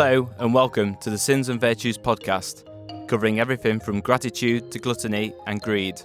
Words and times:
Hello, 0.00 0.30
and 0.38 0.54
welcome 0.54 0.94
to 0.98 1.10
the 1.10 1.18
Sins 1.18 1.48
and 1.48 1.60
Virtues 1.60 1.98
podcast, 1.98 2.62
covering 3.08 3.40
everything 3.40 3.80
from 3.80 4.00
gratitude 4.00 4.70
to 4.70 4.78
gluttony 4.78 5.34
and 5.48 5.60
greed. 5.60 6.00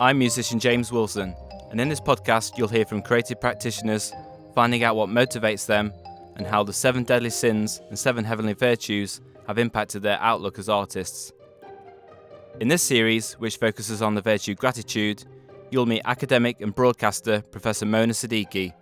I'm 0.00 0.18
musician 0.18 0.58
James 0.58 0.90
Wilson, 0.90 1.36
and 1.70 1.78
in 1.78 1.90
this 1.90 2.00
podcast, 2.00 2.56
you'll 2.56 2.68
hear 2.68 2.86
from 2.86 3.02
creative 3.02 3.38
practitioners, 3.38 4.14
finding 4.54 4.82
out 4.82 4.96
what 4.96 5.10
motivates 5.10 5.66
them 5.66 5.92
and 6.36 6.46
how 6.46 6.62
the 6.62 6.72
seven 6.72 7.04
deadly 7.04 7.28
sins 7.28 7.82
and 7.90 7.98
seven 7.98 8.24
heavenly 8.24 8.54
virtues 8.54 9.20
have 9.46 9.58
impacted 9.58 10.00
their 10.00 10.18
outlook 10.18 10.58
as 10.58 10.70
artists. 10.70 11.32
In 12.60 12.68
this 12.68 12.82
series, 12.82 13.34
which 13.34 13.58
focuses 13.58 14.00
on 14.00 14.14
the 14.14 14.22
virtue 14.22 14.54
gratitude, 14.54 15.22
you'll 15.70 15.84
meet 15.84 16.00
academic 16.06 16.62
and 16.62 16.74
broadcaster 16.74 17.42
Professor 17.42 17.84
Mona 17.84 18.14
Siddiqui 18.14 18.72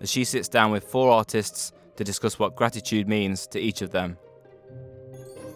as 0.00 0.08
she 0.08 0.22
sits 0.22 0.46
down 0.46 0.70
with 0.70 0.84
four 0.84 1.10
artists 1.10 1.72
to 1.98 2.04
discuss 2.04 2.38
what 2.38 2.54
gratitude 2.54 3.08
means 3.08 3.48
to 3.48 3.58
each 3.58 3.82
of 3.82 3.90
them. 3.90 4.16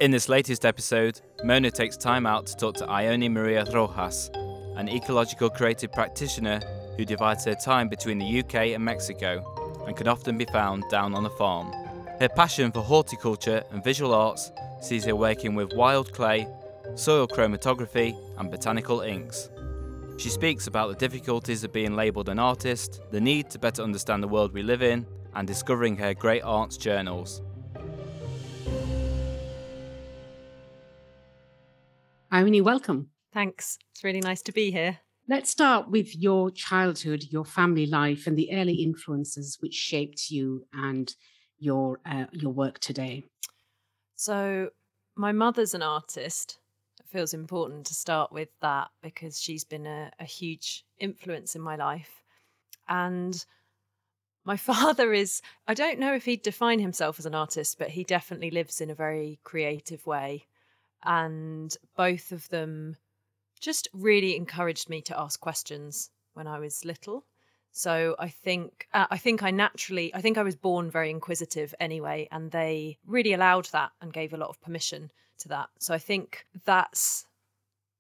In 0.01 0.11
this 0.11 0.29
latest 0.29 0.67
episode, 0.67 1.21
Mona 1.45 1.71
takes 1.71 1.97
time 1.97 2.27
out 2.27 2.47
to 2.47 2.57
talk 2.57 2.75
to 2.79 2.87
Ione 2.91 3.29
Maria 3.29 3.65
Rojas, 3.73 4.29
an 4.75 4.89
ecological 4.89 5.49
creative 5.49 5.93
practitioner 5.93 6.61
who 6.97 7.05
divides 7.05 7.45
her 7.45 7.55
time 7.55 7.89
between 7.89 8.19
the 8.19 8.41
UK 8.41 8.75
and 8.75 8.85
Mexico 8.85 9.85
and 9.87 9.97
can 9.97 10.09
often 10.09 10.37
be 10.37 10.45
found 10.47 10.83
down 10.91 11.15
on 11.15 11.25
a 11.25 11.31
farm. 11.31 11.73
Her 12.19 12.29
passion 12.29 12.73
for 12.73 12.81
horticulture 12.81 13.63
and 13.71 13.85
visual 13.85 14.13
arts 14.13 14.51
sees 14.81 15.05
her 15.05 15.15
working 15.15 15.55
with 15.55 15.73
wild 15.75 16.13
clay, 16.13 16.49
soil 16.97 17.29
chromatography, 17.29 18.17
and 18.39 18.51
botanical 18.51 19.03
inks. 19.03 19.49
She 20.19 20.29
speaks 20.29 20.67
about 20.67 20.89
the 20.89 20.97
difficulties 20.97 21.63
of 21.63 21.73
being 21.73 21.95
labelled 21.95 22.29
an 22.29 22.41
artist, 22.41 23.01
the 23.13 23.21
need 23.21 23.49
to 23.51 23.61
better 23.61 23.83
understand 23.83 24.25
the 24.25 24.29
world 24.29 24.53
we 24.53 24.65
live 24.65 24.83
in, 24.83 25.07
and 25.35 25.47
discovering 25.47 25.97
her 25.97 26.15
great 26.15 26.43
aunt's 26.43 26.77
journals. 26.77 27.43
Ione, 32.31 32.63
welcome. 32.63 33.11
Thanks. 33.33 33.79
It's 33.93 34.05
really 34.05 34.21
nice 34.21 34.43
to 34.43 34.53
be 34.53 34.71
here. 34.71 34.99
Let's 35.29 35.51
start 35.51 35.91
with 35.91 36.17
your 36.17 36.51
childhood, 36.51 37.25
your 37.31 37.45
family 37.45 37.87
life, 37.87 38.27
and 38.27 38.37
the 38.37 38.53
early 38.53 38.75
influences 38.75 39.59
which 39.61 39.75
shaped 39.75 40.31
you 40.31 40.67
and 40.73 41.15
your 41.59 42.01
uh, 42.05 42.27
your 42.33 42.53
work 42.53 42.79
today. 42.81 43.25
So, 44.17 44.71
my 45.15 45.33
mother's 45.33 45.75
an 45.75 45.83
artist. 45.83 46.59
It 46.99 47.07
feels 47.07 47.35
important 47.35 47.87
to 47.87 47.95
start 47.95 48.33
with 48.33 48.49
that 48.63 48.89
because 49.03 49.41
she's 49.41 49.65
been 49.65 49.87
a, 49.87 50.11
a 50.19 50.25
huge 50.25 50.85
influence 50.99 51.55
in 51.55 51.63
my 51.63 51.77
life. 51.77 52.11
And 52.89 53.45
my 54.45 54.57
father 54.57 55.13
is, 55.13 55.41
I 55.67 55.75
don't 55.75 55.99
know 55.99 56.15
if 56.15 56.25
he'd 56.25 56.43
define 56.43 56.81
himself 56.81 57.19
as 57.19 57.27
an 57.27 57.35
artist, 57.35 57.79
but 57.79 57.91
he 57.91 58.05
definitely 58.05 58.51
lives 58.51 58.81
in 58.81 58.91
a 58.91 58.95
very 58.95 59.39
creative 59.45 60.07
way. 60.07 60.47
And 61.05 61.77
both 61.97 62.33
of 62.33 62.49
them 62.49 62.97
just 63.61 63.89
really 63.93 64.37
encouraged 64.37 64.89
me 64.89 65.01
to 65.03 65.19
ask 65.19 65.41
questions 65.41 66.11
when 66.35 66.47
I 66.47 66.59
was 66.59 66.85
little. 66.85 67.25
So 67.73 68.17
I 68.19 68.29
think 68.29 68.87
uh, 68.93 69.07
I 69.11 69.17
think 69.17 69.43
I 69.43 69.51
naturally 69.51 70.15
I 70.15 70.21
think 70.21 70.37
I 70.37 70.43
was 70.43 70.57
born 70.57 70.91
very 70.91 71.11
inquisitive 71.11 71.75
anyway, 71.81 72.29
and 72.31 72.51
they 72.51 72.99
really 73.07 73.33
allowed 73.33 73.67
that 73.73 73.93
and 74.01 74.13
gave 74.13 74.35
a 74.35 74.37
lot 74.37 74.51
of 74.51 74.61
permission 74.61 75.11
to 75.39 75.49
that. 75.49 75.71
So 75.79 75.95
I 75.95 75.99
think 75.99 76.45
that's 76.67 77.25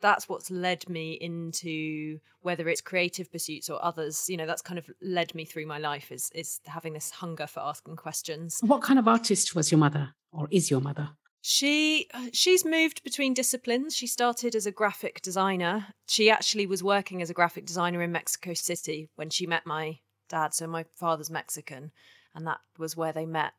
that's 0.03 0.28
what's 0.28 0.50
led 0.50 0.89
me 0.89 1.12
into 1.12 2.19
whether 2.42 2.69
it's 2.69 2.81
creative 2.81 3.31
pursuits 3.31 3.70
or 3.70 3.83
others. 3.83 4.28
You 4.28 4.36
know 4.36 4.47
that's 4.47 4.62
kind 4.62 4.78
of 4.78 4.91
led 5.00 5.34
me 5.34 5.44
through 5.44 5.67
my 5.67 5.78
life 5.78 6.12
is 6.12 6.31
is 6.34 6.61
having 6.67 6.92
this 6.92 7.11
hunger 7.11 7.47
for 7.47 7.61
asking 7.61 7.97
questions. 7.97 8.61
What 8.62 8.83
kind 8.83 8.98
of 8.98 9.09
artist 9.09 9.55
was 9.55 9.70
your 9.70 9.78
mother 9.78 10.14
or 10.33 10.48
is 10.50 10.70
your 10.70 10.81
mother? 10.81 11.11
She 11.41 12.09
uh, 12.12 12.27
she's 12.33 12.64
moved 12.64 13.03
between 13.03 13.34
disciplines. 13.34 13.97
She 13.97 14.06
started 14.06 14.54
as 14.54 14.66
a 14.66 14.72
graphic 14.72 15.22
designer. 15.22 15.87
She 16.06 16.31
actually 16.31 16.66
was 16.66 16.84
working 16.84 17.22
as 17.22 17.31
a 17.31 17.34
graphic 17.34 17.65
designer 17.65 18.03
in 18.03 18.12
mexico 18.12 18.55
city 18.55 19.09
when 19.16 19.31
she 19.31 19.47
met 19.47 19.66
my 19.66 19.99
dad. 20.28 20.55
So 20.55 20.66
my 20.66 20.84
father's 20.94 21.31
mexican 21.31 21.93
and 22.34 22.47
that 22.47 22.60
was 22.78 22.97
where 22.97 23.12
they 23.12 23.26
met. 23.26 23.53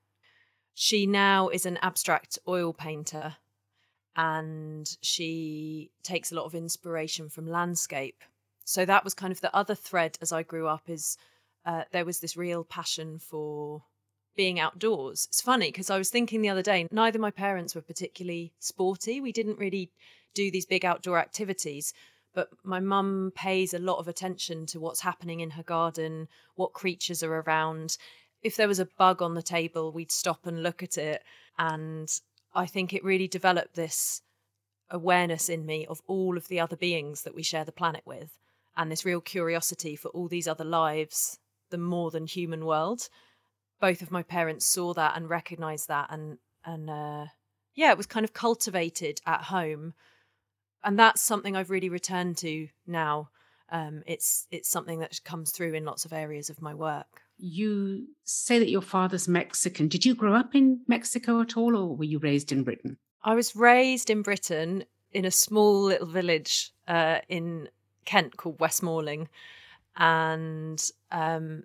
She 0.73 1.05
now 1.05 1.49
is 1.49 1.65
an 1.65 1.77
abstract 1.81 2.39
oil 2.47 2.73
painter 2.73 3.35
and 4.15 4.97
she 5.01 5.91
takes 6.03 6.31
a 6.31 6.35
lot 6.35 6.45
of 6.45 6.55
inspiration 6.55 7.29
from 7.29 7.47
landscape. 7.47 8.23
So 8.65 8.85
that 8.85 9.03
was 9.03 9.13
kind 9.13 9.31
of 9.31 9.41
the 9.41 9.55
other 9.55 9.75
thread 9.75 10.17
as 10.21 10.31
I 10.31 10.43
grew 10.43 10.67
up 10.67 10.89
is 10.89 11.17
uh, 11.65 11.83
there 11.91 12.05
was 12.05 12.19
this 12.19 12.37
real 12.37 12.63
passion 12.63 13.19
for 13.19 13.83
being 14.35 14.59
outdoors. 14.59 15.27
It's 15.29 15.41
funny 15.41 15.69
because 15.69 15.89
I 15.89 15.97
was 15.97 16.09
thinking 16.09 16.41
the 16.41 16.49
other 16.49 16.61
day, 16.61 16.87
neither 16.91 17.19
my 17.19 17.31
parents 17.31 17.75
were 17.75 17.81
particularly 17.81 18.53
sporty. 18.59 19.21
We 19.21 19.31
didn't 19.31 19.59
really 19.59 19.91
do 20.33 20.49
these 20.49 20.65
big 20.65 20.85
outdoor 20.85 21.19
activities, 21.19 21.93
but 22.33 22.49
my 22.63 22.79
mum 22.79 23.31
pays 23.35 23.73
a 23.73 23.79
lot 23.79 23.99
of 23.99 24.07
attention 24.07 24.65
to 24.67 24.79
what's 24.79 25.01
happening 25.01 25.39
in 25.39 25.51
her 25.51 25.63
garden, 25.63 26.27
what 26.55 26.73
creatures 26.73 27.23
are 27.23 27.41
around. 27.41 27.97
If 28.41 28.55
there 28.55 28.67
was 28.67 28.79
a 28.79 28.89
bug 28.97 29.21
on 29.21 29.35
the 29.35 29.43
table, 29.43 29.91
we'd 29.91 30.11
stop 30.11 30.45
and 30.45 30.63
look 30.63 30.83
at 30.83 30.97
it. 30.97 31.23
And 31.57 32.09
I 32.53 32.65
think 32.65 32.93
it 32.93 33.03
really 33.03 33.27
developed 33.27 33.75
this 33.75 34.21
awareness 34.89 35.49
in 35.49 35.65
me 35.65 35.85
of 35.87 36.01
all 36.07 36.37
of 36.37 36.47
the 36.47 36.59
other 36.59 36.75
beings 36.75 37.23
that 37.23 37.35
we 37.35 37.43
share 37.43 37.65
the 37.65 37.71
planet 37.71 38.03
with 38.05 38.37
and 38.75 38.91
this 38.91 39.05
real 39.05 39.21
curiosity 39.21 39.95
for 39.95 40.09
all 40.09 40.27
these 40.27 40.47
other 40.47 40.63
lives, 40.63 41.39
the 41.69 41.77
more 41.77 42.11
than 42.11 42.27
human 42.27 42.65
world. 42.65 43.09
Both 43.79 44.01
of 44.01 44.11
my 44.11 44.23
parents 44.23 44.65
saw 44.67 44.93
that 44.93 45.15
and 45.15 45.29
recognized 45.29 45.87
that 45.87 46.07
and 46.09 46.37
and 46.65 46.89
uh, 46.89 47.25
yeah, 47.75 47.91
it 47.91 47.97
was 47.97 48.05
kind 48.05 48.23
of 48.23 48.33
cultivated 48.33 49.19
at 49.25 49.43
home. 49.43 49.93
And 50.83 50.97
that's 50.97 51.21
something 51.21 51.55
I've 51.55 51.69
really 51.69 51.89
returned 51.89 52.37
to 52.37 52.67
now. 52.87 53.29
Um, 53.69 54.03
it's 54.05 54.47
it's 54.51 54.69
something 54.69 54.99
that 54.99 55.23
comes 55.23 55.51
through 55.51 55.73
in 55.73 55.85
lots 55.85 56.05
of 56.05 56.13
areas 56.13 56.49
of 56.49 56.61
my 56.61 56.73
work 56.73 57.23
you 57.37 58.07
say 58.23 58.59
that 58.59 58.69
your 58.69 58.81
father's 58.81 59.27
Mexican. 59.27 59.87
Did 59.87 60.05
you 60.05 60.15
grow 60.15 60.33
up 60.33 60.55
in 60.55 60.81
Mexico 60.87 61.41
at 61.41 61.57
all, 61.57 61.75
or 61.75 61.95
were 61.95 62.03
you 62.03 62.19
raised 62.19 62.51
in 62.51 62.63
Britain? 62.63 62.97
I 63.23 63.35
was 63.35 63.55
raised 63.55 64.09
in 64.09 64.21
Britain 64.21 64.85
in 65.11 65.25
a 65.25 65.31
small 65.31 65.83
little 65.83 66.07
village 66.07 66.71
uh, 66.87 67.19
in 67.29 67.69
Kent 68.05 68.37
called 68.37 68.59
West 68.59 68.81
Malling, 68.81 69.27
And 69.95 70.89
um, 71.11 71.63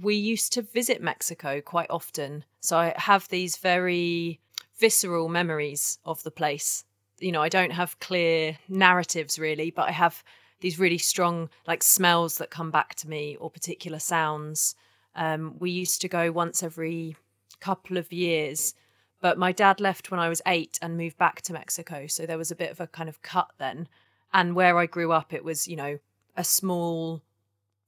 we 0.00 0.14
used 0.14 0.52
to 0.54 0.62
visit 0.62 1.02
Mexico 1.02 1.60
quite 1.60 1.90
often. 1.90 2.44
So 2.60 2.76
I 2.76 2.94
have 2.96 3.28
these 3.28 3.56
very 3.56 4.40
visceral 4.78 5.28
memories 5.28 5.98
of 6.04 6.22
the 6.22 6.30
place. 6.30 6.84
You 7.18 7.32
know, 7.32 7.42
I 7.42 7.48
don't 7.48 7.72
have 7.72 7.98
clear 8.00 8.58
narratives 8.68 9.38
really, 9.38 9.70
but 9.70 9.88
I 9.88 9.92
have 9.92 10.22
these 10.60 10.78
really 10.78 10.98
strong 10.98 11.48
like 11.66 11.82
smells 11.82 12.38
that 12.38 12.50
come 12.50 12.70
back 12.70 12.94
to 12.96 13.08
me 13.08 13.36
or 13.36 13.50
particular 13.50 13.98
sounds 13.98 14.74
um, 15.16 15.54
we 15.58 15.70
used 15.70 16.02
to 16.02 16.08
go 16.08 16.30
once 16.30 16.62
every 16.62 17.16
couple 17.58 17.96
of 17.96 18.12
years, 18.12 18.74
but 19.20 19.38
my 19.38 19.50
dad 19.50 19.80
left 19.80 20.10
when 20.10 20.20
I 20.20 20.28
was 20.28 20.42
eight 20.46 20.78
and 20.82 20.96
moved 20.96 21.16
back 21.16 21.40
to 21.42 21.54
Mexico. 21.54 22.06
So 22.06 22.26
there 22.26 22.38
was 22.38 22.50
a 22.50 22.56
bit 22.56 22.70
of 22.70 22.80
a 22.80 22.86
kind 22.86 23.08
of 23.08 23.22
cut 23.22 23.50
then. 23.58 23.88
And 24.34 24.54
where 24.54 24.78
I 24.78 24.84
grew 24.84 25.12
up, 25.12 25.32
it 25.32 25.42
was, 25.42 25.66
you 25.66 25.76
know, 25.76 25.98
a 26.36 26.44
small 26.44 27.22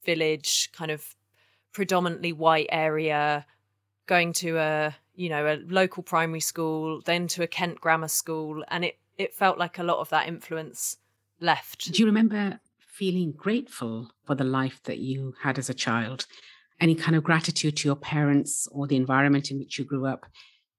village, 0.04 0.70
kind 0.72 0.90
of 0.90 1.14
predominantly 1.72 2.32
white 2.32 2.68
area, 2.72 3.44
going 4.06 4.32
to 4.32 4.56
a, 4.56 4.96
you 5.14 5.28
know, 5.28 5.46
a 5.46 5.60
local 5.68 6.02
primary 6.02 6.40
school, 6.40 7.02
then 7.04 7.28
to 7.28 7.42
a 7.42 7.46
Kent 7.46 7.78
grammar 7.78 8.08
school. 8.08 8.64
And 8.68 8.86
it, 8.86 8.98
it 9.18 9.34
felt 9.34 9.58
like 9.58 9.78
a 9.78 9.82
lot 9.84 9.98
of 9.98 10.08
that 10.08 10.28
influence 10.28 10.96
left. 11.40 11.92
Do 11.92 12.00
you 12.00 12.06
remember 12.06 12.60
feeling 12.78 13.32
grateful 13.32 14.10
for 14.24 14.34
the 14.34 14.44
life 14.44 14.80
that 14.84 14.98
you 14.98 15.34
had 15.42 15.58
as 15.58 15.70
a 15.70 15.74
child? 15.74 16.26
any 16.80 16.94
kind 16.94 17.16
of 17.16 17.24
gratitude 17.24 17.76
to 17.76 17.88
your 17.88 17.96
parents 17.96 18.68
or 18.70 18.86
the 18.86 18.96
environment 18.96 19.50
in 19.50 19.58
which 19.58 19.78
you 19.78 19.84
grew 19.84 20.06
up, 20.06 20.26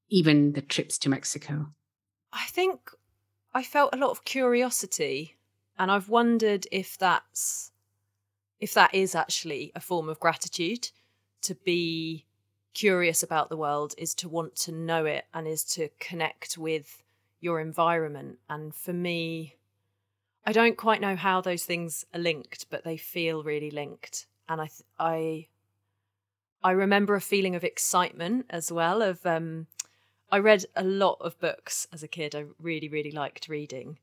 even 0.09 0.53
the 0.53 0.61
trips 0.61 0.97
to 0.99 1.09
Mexico? 1.09 1.67
I 2.31 2.45
think 2.45 2.91
I 3.53 3.63
felt 3.63 3.93
a 3.93 3.97
lot 3.97 4.11
of 4.11 4.23
curiosity 4.23 5.37
and 5.77 5.91
I've 5.91 6.09
wondered 6.09 6.67
if 6.71 6.97
that's 6.97 7.71
if 8.59 8.73
that 8.73 8.93
is 8.93 9.15
actually 9.15 9.71
a 9.73 9.79
form 9.79 10.09
of 10.09 10.19
gratitude 10.19 10.89
to 11.41 11.55
be 11.55 12.25
curious 12.73 13.23
about 13.23 13.49
the 13.49 13.57
world 13.57 13.95
is 13.97 14.13
to 14.13 14.27
want 14.27 14.55
to 14.55 14.71
know 14.71 15.05
it 15.05 15.25
and 15.33 15.47
is 15.47 15.63
to 15.63 15.89
connect 15.99 16.57
with 16.57 17.01
your 17.39 17.61
environment 17.61 18.37
and 18.49 18.75
for 18.75 18.91
me 18.91 19.55
I 20.45 20.51
don't 20.51 20.77
quite 20.77 21.01
know 21.01 21.15
how 21.15 21.41
those 21.41 21.63
things 21.63 22.05
are 22.13 22.19
linked 22.19 22.67
but 22.69 22.83
they 22.83 22.97
feel 22.97 23.43
really 23.43 23.71
linked 23.71 24.27
and 24.47 24.59
I 24.59 24.65
th- 24.65 24.83
I 24.97 25.47
I 26.63 26.71
remember 26.71 27.15
a 27.15 27.21
feeling 27.21 27.55
of 27.55 27.63
excitement 27.63 28.45
as 28.49 28.71
well. 28.71 29.01
Of 29.01 29.25
um, 29.25 29.67
I 30.31 30.39
read 30.39 30.65
a 30.75 30.83
lot 30.83 31.17
of 31.21 31.39
books 31.39 31.87
as 31.93 32.03
a 32.03 32.07
kid. 32.07 32.35
I 32.35 32.45
really, 32.59 32.89
really 32.89 33.11
liked 33.11 33.47
reading, 33.47 33.97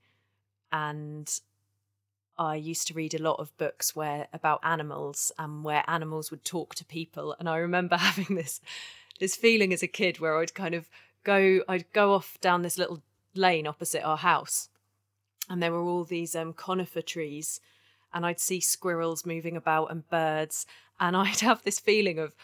and 0.72 1.38
I 2.38 2.56
used 2.56 2.86
to 2.88 2.94
read 2.94 3.14
a 3.14 3.22
lot 3.22 3.40
of 3.40 3.56
books 3.58 3.94
where 3.94 4.28
about 4.32 4.60
animals 4.62 5.32
and 5.38 5.64
where 5.64 5.84
animals 5.86 6.30
would 6.30 6.44
talk 6.44 6.74
to 6.76 6.84
people. 6.84 7.36
And 7.38 7.48
I 7.48 7.56
remember 7.58 7.96
having 7.98 8.36
this 8.36 8.60
this 9.20 9.36
feeling 9.36 9.72
as 9.72 9.82
a 9.82 9.88
kid 9.88 10.18
where 10.18 10.38
I'd 10.38 10.54
kind 10.54 10.74
of 10.74 10.88
go 11.24 11.60
I'd 11.68 11.92
go 11.92 12.14
off 12.14 12.38
down 12.40 12.62
this 12.62 12.78
little 12.78 13.02
lane 13.34 13.66
opposite 13.66 14.02
our 14.02 14.16
house, 14.16 14.70
and 15.48 15.62
there 15.62 15.72
were 15.72 15.82
all 15.82 16.04
these 16.04 16.34
um, 16.34 16.52
conifer 16.52 17.02
trees, 17.02 17.60
and 18.12 18.24
I'd 18.24 18.40
see 18.40 18.60
squirrels 18.60 19.26
moving 19.26 19.56
about 19.56 19.90
and 19.90 20.08
birds, 20.08 20.66
and 21.00 21.16
I'd 21.16 21.40
have 21.40 21.62
this 21.62 21.80
feeling 21.80 22.18
of 22.18 22.34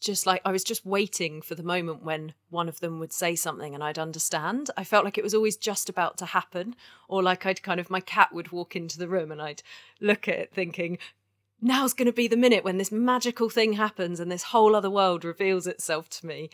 just 0.00 0.26
like 0.26 0.40
I 0.44 0.52
was 0.52 0.62
just 0.62 0.86
waiting 0.86 1.42
for 1.42 1.56
the 1.56 1.62
moment 1.62 2.04
when 2.04 2.34
one 2.50 2.68
of 2.68 2.78
them 2.78 3.00
would 3.00 3.12
say 3.12 3.34
something 3.34 3.74
and 3.74 3.82
I'd 3.82 3.98
understand. 3.98 4.70
I 4.76 4.84
felt 4.84 5.04
like 5.04 5.18
it 5.18 5.24
was 5.24 5.34
always 5.34 5.56
just 5.56 5.88
about 5.88 6.16
to 6.18 6.26
happen, 6.26 6.76
or 7.08 7.22
like 7.22 7.44
I'd 7.44 7.62
kind 7.62 7.80
of 7.80 7.90
my 7.90 8.00
cat 8.00 8.32
would 8.32 8.52
walk 8.52 8.76
into 8.76 8.98
the 8.98 9.08
room 9.08 9.32
and 9.32 9.42
I'd 9.42 9.62
look 10.00 10.28
at 10.28 10.38
it 10.38 10.52
thinking, 10.52 10.98
now's 11.60 11.94
going 11.94 12.06
to 12.06 12.12
be 12.12 12.28
the 12.28 12.36
minute 12.36 12.64
when 12.64 12.78
this 12.78 12.92
magical 12.92 13.50
thing 13.50 13.74
happens 13.74 14.20
and 14.20 14.30
this 14.30 14.44
whole 14.44 14.76
other 14.76 14.90
world 14.90 15.24
reveals 15.24 15.66
itself 15.66 16.08
to 16.10 16.26
me. 16.26 16.50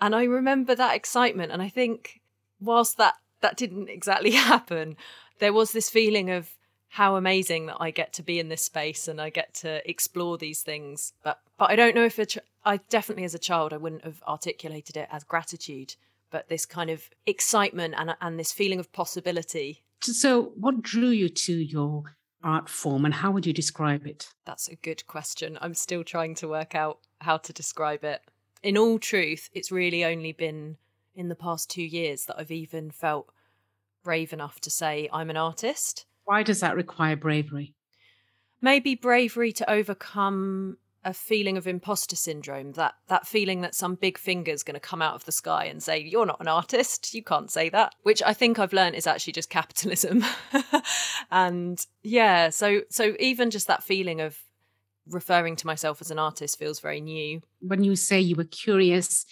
And 0.00 0.14
I 0.14 0.24
remember 0.24 0.74
that 0.74 0.94
excitement. 0.94 1.52
And 1.52 1.62
I 1.62 1.68
think, 1.68 2.20
whilst 2.60 2.96
that 2.98 3.14
that 3.40 3.56
didn't 3.56 3.88
exactly 3.88 4.30
happen, 4.32 4.96
there 5.38 5.52
was 5.52 5.72
this 5.72 5.90
feeling 5.90 6.30
of 6.30 6.50
how 6.88 7.16
amazing 7.16 7.66
that 7.66 7.76
I 7.80 7.90
get 7.90 8.12
to 8.14 8.22
be 8.22 8.38
in 8.38 8.48
this 8.48 8.62
space 8.62 9.08
and 9.08 9.20
I 9.20 9.28
get 9.28 9.52
to 9.54 9.88
explore 9.88 10.38
these 10.38 10.62
things. 10.62 11.12
But 11.22 11.40
but 11.58 11.70
I 11.70 11.76
don't 11.76 11.94
know 11.94 12.04
if 12.04 12.18
it, 12.18 12.36
I 12.64 12.76
definitely 12.88 13.24
as 13.24 13.34
a 13.34 13.38
child 13.38 13.72
I 13.72 13.78
wouldn't 13.78 14.04
have 14.04 14.22
articulated 14.28 14.96
it 14.96 15.08
as 15.10 15.24
gratitude, 15.24 15.96
but 16.30 16.48
this 16.48 16.66
kind 16.66 16.90
of 16.90 17.10
excitement 17.26 17.94
and 17.96 18.14
and 18.20 18.38
this 18.38 18.52
feeling 18.52 18.78
of 18.78 18.92
possibility. 18.92 19.82
So, 20.02 20.52
what 20.56 20.82
drew 20.82 21.08
you 21.08 21.28
to 21.28 21.52
your 21.52 22.16
art 22.44 22.68
form 22.68 23.04
and 23.04 23.14
how 23.14 23.30
would 23.32 23.46
you 23.46 23.52
describe 23.52 24.06
it? 24.06 24.28
That's 24.44 24.68
a 24.68 24.76
good 24.76 25.06
question. 25.06 25.58
I'm 25.60 25.74
still 25.74 26.04
trying 26.04 26.34
to 26.36 26.48
work 26.48 26.74
out 26.74 26.98
how 27.20 27.38
to 27.38 27.52
describe 27.52 28.04
it. 28.04 28.20
In 28.62 28.78
all 28.78 28.98
truth, 28.98 29.50
it's 29.52 29.72
really 29.72 30.04
only 30.04 30.32
been 30.32 30.76
in 31.14 31.28
the 31.28 31.34
past 31.34 31.70
two 31.70 31.82
years 31.82 32.26
that 32.26 32.38
I've 32.38 32.50
even 32.50 32.90
felt 32.90 33.30
brave 34.04 34.32
enough 34.32 34.60
to 34.60 34.70
say 34.70 35.08
I'm 35.12 35.30
an 35.30 35.36
artist. 35.36 36.06
Why 36.24 36.42
does 36.42 36.60
that 36.60 36.76
require 36.76 37.16
bravery? 37.16 37.74
Maybe 38.60 38.94
bravery 38.94 39.52
to 39.52 39.70
overcome 39.70 40.76
a 41.04 41.12
feeling 41.12 41.56
of 41.56 41.66
imposter 41.66 42.16
syndrome 42.16 42.72
that 42.72 42.94
that 43.08 43.26
feeling 43.26 43.60
that 43.60 43.74
some 43.74 43.94
big 43.94 44.16
finger's 44.16 44.62
going 44.62 44.74
to 44.74 44.80
come 44.80 45.02
out 45.02 45.14
of 45.14 45.24
the 45.26 45.32
sky 45.32 45.66
and 45.66 45.82
say 45.82 45.98
you're 45.98 46.26
not 46.26 46.40
an 46.40 46.48
artist 46.48 47.12
you 47.12 47.22
can't 47.22 47.50
say 47.50 47.68
that 47.68 47.94
which 48.02 48.22
i 48.22 48.32
think 48.32 48.58
i've 48.58 48.72
learned 48.72 48.96
is 48.96 49.06
actually 49.06 49.32
just 49.32 49.50
capitalism 49.50 50.24
and 51.30 51.86
yeah 52.02 52.48
so 52.48 52.80
so 52.88 53.14
even 53.20 53.50
just 53.50 53.66
that 53.66 53.82
feeling 53.82 54.20
of 54.20 54.38
referring 55.08 55.56
to 55.56 55.66
myself 55.66 56.00
as 56.00 56.10
an 56.10 56.18
artist 56.18 56.58
feels 56.58 56.80
very 56.80 57.00
new 57.00 57.40
when 57.60 57.84
you 57.84 57.94
say 57.94 58.18
you 58.18 58.34
were 58.34 58.44
curious 58.44 59.26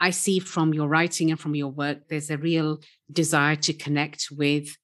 i 0.00 0.10
see 0.10 0.38
from 0.38 0.72
your 0.74 0.88
writing 0.88 1.30
and 1.30 1.40
from 1.40 1.54
your 1.54 1.68
work 1.68 2.08
there's 2.08 2.30
a 2.30 2.38
real 2.38 2.80
desire 3.10 3.56
to 3.56 3.72
connect 3.72 4.28
with 4.30 4.76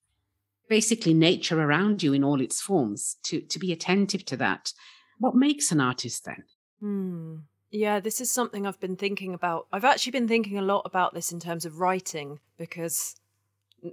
basically 0.69 1.15
nature 1.15 1.61
around 1.61 2.03
you 2.03 2.13
in 2.13 2.25
all 2.25 2.41
its 2.41 2.61
forms 2.61 3.17
to 3.23 3.41
to 3.41 3.59
be 3.59 3.73
attentive 3.73 4.25
to 4.25 4.37
that 4.37 4.73
what 5.19 5.35
makes 5.35 5.73
an 5.73 5.81
artist 5.81 6.25
then? 6.25 6.45
Hmm. 6.81 7.37
Yeah, 7.71 7.99
this 7.99 8.21
is 8.21 8.31
something 8.31 8.67
I've 8.67 8.79
been 8.79 8.97
thinking 8.97 9.35
about. 9.35 9.67
I've 9.73 9.85
actually 9.85 10.13
been 10.13 10.29
thinking 10.29 10.59
a 10.59 10.63
lot 10.63 10.83
about 10.85 11.13
this 11.13 11.33
in 11.33 11.41
terms 11.41 11.65
of 11.65 11.81
writing 11.81 12.39
because 12.57 13.17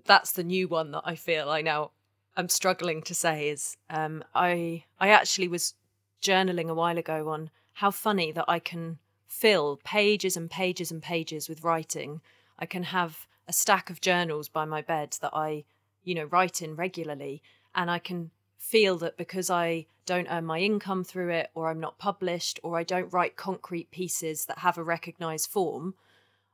that's 0.06 0.34
the 0.34 0.44
new 0.44 0.68
one 0.68 0.92
that 0.92 1.02
I 1.04 1.16
feel 1.16 1.50
I 1.50 1.62
now 1.62 1.92
I'm 2.38 2.48
struggling 2.48 3.02
to 3.04 3.16
say 3.16 3.50
is 3.50 3.78
um, 3.90 4.24
I 4.36 4.84
I 5.00 5.10
actually 5.10 5.48
was 5.48 5.74
journaling 6.22 6.70
a 6.70 6.76
while 6.76 6.98
ago 6.98 7.30
on 7.30 7.50
how 7.74 7.92
funny 7.92 8.32
that 8.34 8.46
I 8.48 8.60
can 8.60 9.00
fill 9.32 9.80
pages 9.86 10.36
and 10.36 10.52
pages 10.52 10.92
and 10.92 11.02
pages 11.02 11.48
with 11.48 11.64
writing. 11.64 12.20
I 12.60 12.66
can 12.66 12.84
have 12.84 13.28
a 13.48 13.54
stack 13.54 13.90
of 13.90 14.02
journals 14.02 14.50
by 14.50 14.66
my 14.66 14.82
bed 14.82 15.18
that 15.22 15.32
I, 15.34 15.64
you 16.04 16.14
know, 16.14 16.26
write 16.26 16.62
in 16.62 16.76
regularly 16.76 17.42
and 17.74 17.90
I 17.90 17.98
can 17.98 18.32
feel 18.58 18.98
that 18.98 19.18
because 19.18 19.50
I 19.50 19.88
don't 20.06 20.28
earn 20.30 20.46
my 20.46 20.60
income 20.60 21.06
through 21.06 21.30
it, 21.30 21.50
or 21.56 21.70
I'm 21.70 21.80
not 21.80 21.98
published, 21.98 22.60
or 22.62 22.78
I 22.78 22.84
don't 22.84 23.12
write 23.14 23.38
concrete 23.38 23.90
pieces 23.90 24.46
that 24.46 24.60
have 24.60 24.78
a 24.78 24.84
recognized 24.84 25.50
form, 25.50 25.96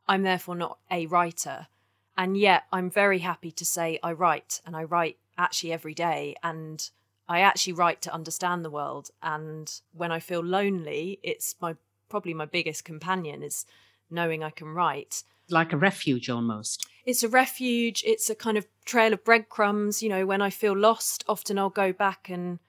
I'm 0.07 0.21
therefore 0.21 0.55
not 0.55 0.77
a 0.91 1.07
writer. 1.07 1.67
And 2.15 2.37
yet 2.37 2.63
I'm 2.71 2.89
very 2.91 3.19
happy 3.19 3.51
to 3.51 3.65
say 3.65 3.99
I 4.03 4.11
write, 4.13 4.61
and 4.65 4.75
I 4.75 4.83
write 4.83 5.17
actually 5.37 5.73
every 5.73 5.93
day. 5.95 6.35
And 6.43 6.87
I 7.27 7.39
actually 7.39 7.73
write 7.73 8.01
to 8.03 8.13
understand 8.13 8.63
the 8.63 8.69
world. 8.69 9.09
And 9.21 9.81
when 9.93 10.11
I 10.11 10.19
feel 10.19 10.43
lonely, 10.43 11.19
it's 11.23 11.55
my 11.59 11.75
probably 12.09 12.33
my 12.33 12.45
biggest 12.45 12.85
companion 12.85 13.43
is 13.43 13.65
knowing 14.09 14.43
I 14.43 14.49
can 14.49 14.67
write 14.69 15.23
like 15.49 15.71
a 15.71 15.77
refuge 15.77 16.29
almost. 16.29 16.87
It's 17.05 17.23
a 17.23 17.29
refuge. 17.29 18.03
It's 18.05 18.29
a 18.29 18.35
kind 18.35 18.57
of 18.57 18.67
trail 18.85 19.13
of 19.13 19.23
breadcrumbs. 19.23 20.03
You 20.03 20.09
know, 20.09 20.25
when 20.25 20.41
I 20.41 20.49
feel 20.49 20.75
lost, 20.75 21.23
often 21.27 21.57
I'll 21.57 21.69
go 21.69 21.93
back 21.93 22.29
and 22.29 22.59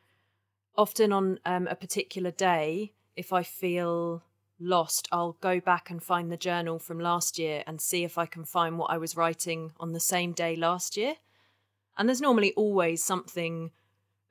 often 0.77 1.13
on 1.13 1.41
um, 1.45 1.67
a 1.67 1.75
particular 1.75 2.31
day, 2.31 2.93
if 3.17 3.33
I 3.33 3.43
feel 3.43 4.23
lost, 4.61 5.09
I'll 5.11 5.37
go 5.41 5.61
back 5.61 5.91
and 5.91 6.03
find 6.03 6.31
the 6.31 6.37
journal 6.37 6.79
from 6.79 7.01
last 7.01 7.39
year 7.39 7.65
and 7.67 7.81
see 7.81 8.05
if 8.05 8.17
I 8.17 8.27
can 8.27 8.45
find 8.45 8.79
what 8.79 8.91
I 8.91 8.99
was 8.99 9.17
writing 9.17 9.73
on 9.81 9.93
the 9.93 10.01
same 10.01 10.33
day 10.33 10.55
last 10.55 10.97
year. 10.97 11.17
And 11.97 12.09
there's 12.09 12.21
normally 12.21 12.53
always 12.55 13.03
something 13.03 13.73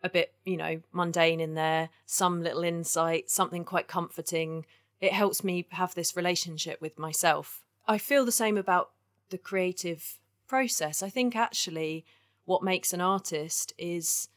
a 0.04 0.10
bit, 0.10 0.34
you 0.46 0.56
know, 0.56 0.82
mundane 0.94 1.42
in 1.42 1.56
there, 1.56 1.90
some 2.06 2.42
little 2.42 2.64
insight, 2.64 3.30
something 3.30 3.66
quite 3.66 3.90
comforting. 3.90 4.66
It 5.00 5.14
helps 5.14 5.44
me 5.44 5.68
have 5.72 5.94
this 5.94 6.16
relationship 6.16 6.82
with 6.82 6.98
myself 6.98 7.64
I 7.88 7.98
feel 7.98 8.26
the 8.26 8.32
same 8.32 8.58
about 8.58 8.92
the 9.30 9.38
creative 9.38 10.20
process. 10.48 11.02
I 11.02 11.10
think 11.10 11.36
actually 11.36 12.06
what 12.46 12.64
makes 12.64 12.94
an 12.94 13.02
artist 13.02 13.74
is 13.78 14.28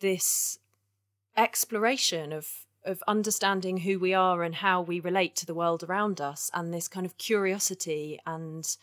this 0.00 0.58
exploration 1.36 2.32
of 2.32 2.48
of 2.84 3.02
understanding 3.08 3.78
who 3.78 3.98
we 3.98 4.14
are 4.14 4.44
and 4.44 4.54
how 4.54 4.80
we 4.80 5.00
relate 5.00 5.34
to 5.34 5.44
the 5.44 5.54
world 5.54 5.82
around 5.82 6.20
us 6.20 6.50
and 6.54 6.72
this 6.72 6.86
kind 6.86 7.04
of 7.04 7.18
curiosity 7.18 8.20
and 8.24 8.76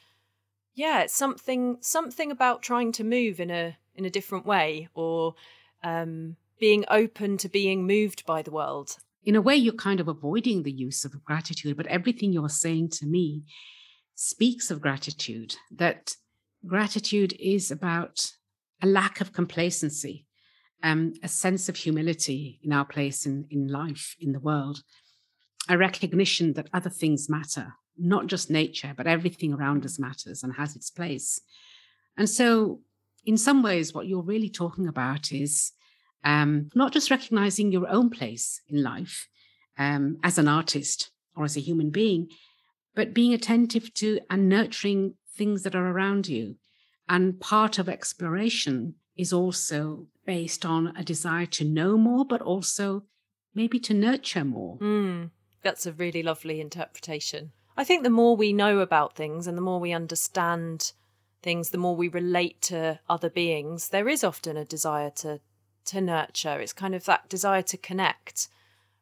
yeah 0.75 1.03
it's 1.03 1.15
something 1.15 1.77
something 1.79 2.29
about 2.29 2.61
trying 2.61 2.91
to 2.91 3.03
move 3.03 3.39
in 3.39 3.49
a 3.49 3.77
in 3.95 4.03
a 4.03 4.09
different 4.09 4.45
way 4.45 4.89
or 4.93 5.35
um, 5.83 6.35
being 6.59 6.83
open 6.89 7.37
to 7.37 7.47
being 7.47 7.87
moved 7.87 8.25
by 8.25 8.41
the 8.41 8.51
world 8.51 8.97
in 9.23 9.35
a 9.35 9.41
way, 9.41 9.55
you're 9.55 9.73
kind 9.73 9.99
of 9.99 10.07
avoiding 10.07 10.63
the 10.63 10.71
use 10.71 11.05
of 11.05 11.23
gratitude, 11.23 11.77
but 11.77 11.87
everything 11.87 12.33
you're 12.33 12.49
saying 12.49 12.89
to 12.89 13.05
me 13.05 13.43
speaks 14.15 14.69
of 14.69 14.81
gratitude, 14.81 15.55
that 15.71 16.15
gratitude 16.65 17.33
is 17.39 17.71
about 17.71 18.31
a 18.81 18.87
lack 18.87 19.21
of 19.21 19.31
complacency, 19.31 20.25
um, 20.83 21.13
a 21.23 21.27
sense 21.27 21.69
of 21.69 21.77
humility 21.77 22.59
in 22.63 22.73
our 22.73 22.85
place 22.85 23.25
in, 23.25 23.45
in 23.49 23.67
life, 23.67 24.15
in 24.19 24.33
the 24.33 24.39
world, 24.39 24.83
a 25.69 25.77
recognition 25.77 26.53
that 26.53 26.69
other 26.73 26.89
things 26.89 27.29
matter, 27.29 27.73
not 27.97 28.27
just 28.27 28.49
nature, 28.49 28.93
but 28.95 29.07
everything 29.07 29.53
around 29.53 29.85
us 29.85 29.97
matters 29.97 30.43
and 30.43 30.55
has 30.55 30.75
its 30.75 30.89
place. 30.89 31.39
And 32.17 32.29
so, 32.29 32.81
in 33.25 33.37
some 33.37 33.63
ways, 33.63 33.93
what 33.93 34.07
you're 34.07 34.21
really 34.21 34.49
talking 34.49 34.87
about 34.87 35.31
is 35.31 35.71
um, 36.23 36.69
not 36.75 36.93
just 36.93 37.11
recognizing 37.11 37.71
your 37.71 37.87
own 37.87 38.09
place 38.09 38.61
in 38.67 38.81
life 38.83 39.27
um, 39.77 40.17
as 40.23 40.37
an 40.37 40.47
artist 40.47 41.11
or 41.35 41.43
as 41.45 41.57
a 41.57 41.61
human 41.61 41.89
being, 41.89 42.29
but 42.95 43.13
being 43.13 43.33
attentive 43.33 43.93
to 43.95 44.19
and 44.29 44.47
nurturing 44.47 45.15
things 45.35 45.63
that 45.63 45.75
are 45.75 45.87
around 45.87 46.27
you. 46.27 46.55
And 47.09 47.39
part 47.39 47.79
of 47.79 47.89
exploration 47.89 48.95
is 49.17 49.33
also 49.33 50.07
based 50.25 50.65
on 50.65 50.93
a 50.95 51.03
desire 51.03 51.45
to 51.47 51.65
know 51.65 51.97
more, 51.97 52.25
but 52.25 52.41
also 52.41 53.03
maybe 53.53 53.79
to 53.79 53.93
nurture 53.93 54.45
more. 54.45 54.77
Mm, 54.77 55.31
that's 55.61 55.85
a 55.85 55.93
really 55.93 56.23
lovely 56.23 56.61
interpretation. 56.61 57.51
I 57.75 57.83
think 57.83 58.03
the 58.03 58.09
more 58.09 58.35
we 58.35 58.53
know 58.53 58.79
about 58.79 59.15
things 59.15 59.47
and 59.47 59.57
the 59.57 59.61
more 59.61 59.79
we 59.79 59.91
understand 59.91 60.93
things, 61.41 61.71
the 61.71 61.77
more 61.77 61.95
we 61.95 62.07
relate 62.07 62.61
to 62.61 62.99
other 63.09 63.29
beings, 63.29 63.89
there 63.89 64.07
is 64.07 64.23
often 64.23 64.55
a 64.55 64.65
desire 64.65 65.09
to 65.17 65.41
to 65.85 66.01
nurture. 66.01 66.59
It's 66.59 66.73
kind 66.73 66.95
of 66.95 67.05
that 67.05 67.29
desire 67.29 67.61
to 67.63 67.77
connect. 67.77 68.47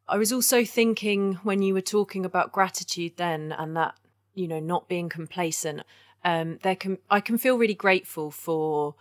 I 0.08 0.18
was 0.18 0.34
also 0.34 0.66
thinking 0.66 1.36
when 1.44 1.62
you 1.62 1.74
were 1.74 1.82
talking 1.82 2.26
about 2.26 2.52
gratitude 2.52 3.14
then 3.18 3.52
and 3.52 3.76
that, 3.78 3.96
you 4.34 4.48
know, 4.48 4.60
not 4.60 4.90
being 4.90 5.10
complacent, 5.10 5.84
um, 6.24 6.60
there 6.64 6.76
can 6.76 6.98
I 7.10 7.20
can 7.20 7.38
feel 7.38 7.58
really 7.58 7.74
grateful 7.74 8.32
for 8.32 8.96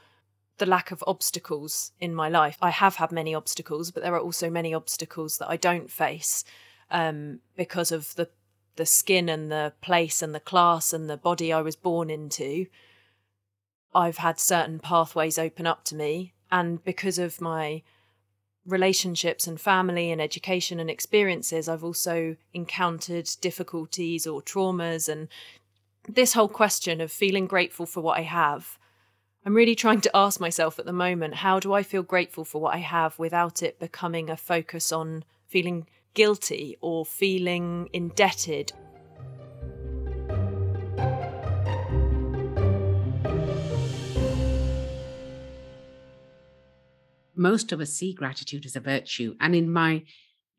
the 0.59 0.67
lack 0.67 0.91
of 0.91 1.03
obstacles 1.07 1.93
in 2.01 2.15
my 2.15 2.29
life. 2.29 2.59
I 2.61 2.71
have 2.71 2.97
had 2.97 3.13
many 3.13 3.35
obstacles, 3.35 3.91
but 3.91 4.03
there 4.03 4.15
are 4.15 4.21
also 4.21 4.51
many 4.51 4.73
obstacles 4.73 5.39
that 5.39 5.49
I 5.49 5.57
don't 5.57 5.91
face 5.91 6.45
um, 6.91 7.41
because 7.57 7.93
of 7.93 8.15
the 8.15 8.29
the 8.77 8.87
skin 8.87 9.29
and 9.29 9.51
the 9.51 9.73
place 9.81 10.23
and 10.23 10.35
the 10.35 10.41
class 10.41 10.93
and 10.93 11.11
the 11.11 11.17
body 11.17 11.53
I 11.53 11.61
was 11.61 11.77
born 11.77 12.09
into. 12.09 12.67
I've 13.93 14.19
had 14.19 14.39
certain 14.39 14.79
pathways 14.79 15.39
open 15.39 15.67
up 15.67 15.85
to 15.85 15.97
me 15.97 16.35
and 16.50 16.83
because 16.85 17.19
of 17.19 17.40
my 17.40 17.83
relationships 18.66 19.47
and 19.47 19.61
family 19.61 20.11
and 20.11 20.21
education 20.21 20.78
and 20.78 20.90
experiences, 20.90 21.69
I've 21.69 21.85
also 21.85 22.37
encountered 22.52 23.28
difficulties 23.40 24.26
or 24.26 24.42
traumas 24.42 25.09
and 25.09 25.28
this 26.09 26.33
whole 26.33 26.49
question 26.49 27.00
of 27.00 27.12
feeling 27.12 27.47
grateful 27.47 27.87
for 27.87 28.00
what 28.00 28.19
I 28.19 28.23
have, 28.23 28.78
I'm 29.45 29.54
really 29.54 29.75
trying 29.75 30.00
to 30.02 30.16
ask 30.16 30.40
myself 30.40 30.78
at 30.78 30.85
the 30.85 30.92
moment 30.92 31.37
how 31.37 31.61
do 31.61 31.73
I 31.73 31.83
feel 31.83 32.02
grateful 32.02 32.45
for 32.45 32.61
what 32.61 32.75
I 32.75 32.78
have 32.78 33.19
without 33.19 33.62
it 33.62 33.78
becoming 33.78 34.28
a 34.28 34.37
focus 34.37 34.92
on 34.92 35.25
feeling 35.47 35.87
guilty 36.14 36.76
or 36.80 37.07
feeling 37.07 37.88
indebted 37.92 38.73
most 47.40 47.73
of 47.73 47.80
us 47.80 47.94
see 47.94 48.12
gratitude 48.12 48.66
as 48.66 48.76
a 48.76 48.80
virtue. 48.80 49.35
And 49.40 49.54
in 49.54 49.73
my 49.73 50.04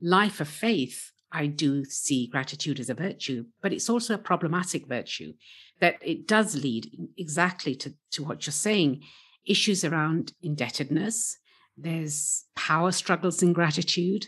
life 0.02 0.42
of 0.42 0.48
faith, 0.48 1.12
I 1.32 1.46
do 1.46 1.86
see 1.86 2.28
gratitude 2.28 2.80
as 2.80 2.90
a 2.90 2.96
virtue, 2.96 3.46
but 3.62 3.72
it's 3.72 3.90
also 3.90 4.16
a 4.16 4.28
problematic 4.30 4.88
virtue 4.88 5.34
that 5.80 5.96
it 6.02 6.28
does 6.28 6.56
lead 6.56 6.90
exactly 7.18 7.76
to, 7.76 7.94
to 8.14 8.24
what 8.24 8.46
you're 8.46 8.52
saying 8.52 9.04
issues 9.46 9.86
around 9.86 10.34
indebtedness. 10.42 11.38
There's 11.78 12.46
power 12.56 12.92
struggles 12.92 13.44
in 13.44 13.54
gratitude. 13.54 14.28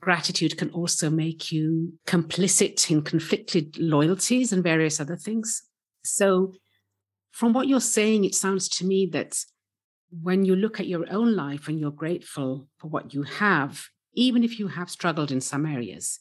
Gratitude 0.00 0.56
can 0.56 0.70
also 0.70 1.10
make 1.10 1.52
you 1.52 1.92
complicit 2.06 2.90
in 2.90 3.02
conflicted 3.02 3.76
loyalties 3.78 4.52
and 4.52 4.62
various 4.62 5.00
other 5.00 5.16
things. 5.16 5.62
So, 6.02 6.54
from 7.30 7.52
what 7.52 7.68
you're 7.68 7.80
saying, 7.80 8.24
it 8.24 8.34
sounds 8.34 8.68
to 8.70 8.86
me 8.86 9.08
that 9.12 9.36
when 10.10 10.44
you 10.44 10.56
look 10.56 10.80
at 10.80 10.86
your 10.86 11.04
own 11.10 11.34
life 11.34 11.68
and 11.68 11.78
you're 11.78 11.90
grateful 11.90 12.68
for 12.78 12.88
what 12.88 13.12
you 13.12 13.22
have, 13.24 13.88
even 14.14 14.42
if 14.42 14.58
you 14.58 14.68
have 14.68 14.90
struggled 14.90 15.30
in 15.30 15.40
some 15.40 15.66
areas, 15.66 16.20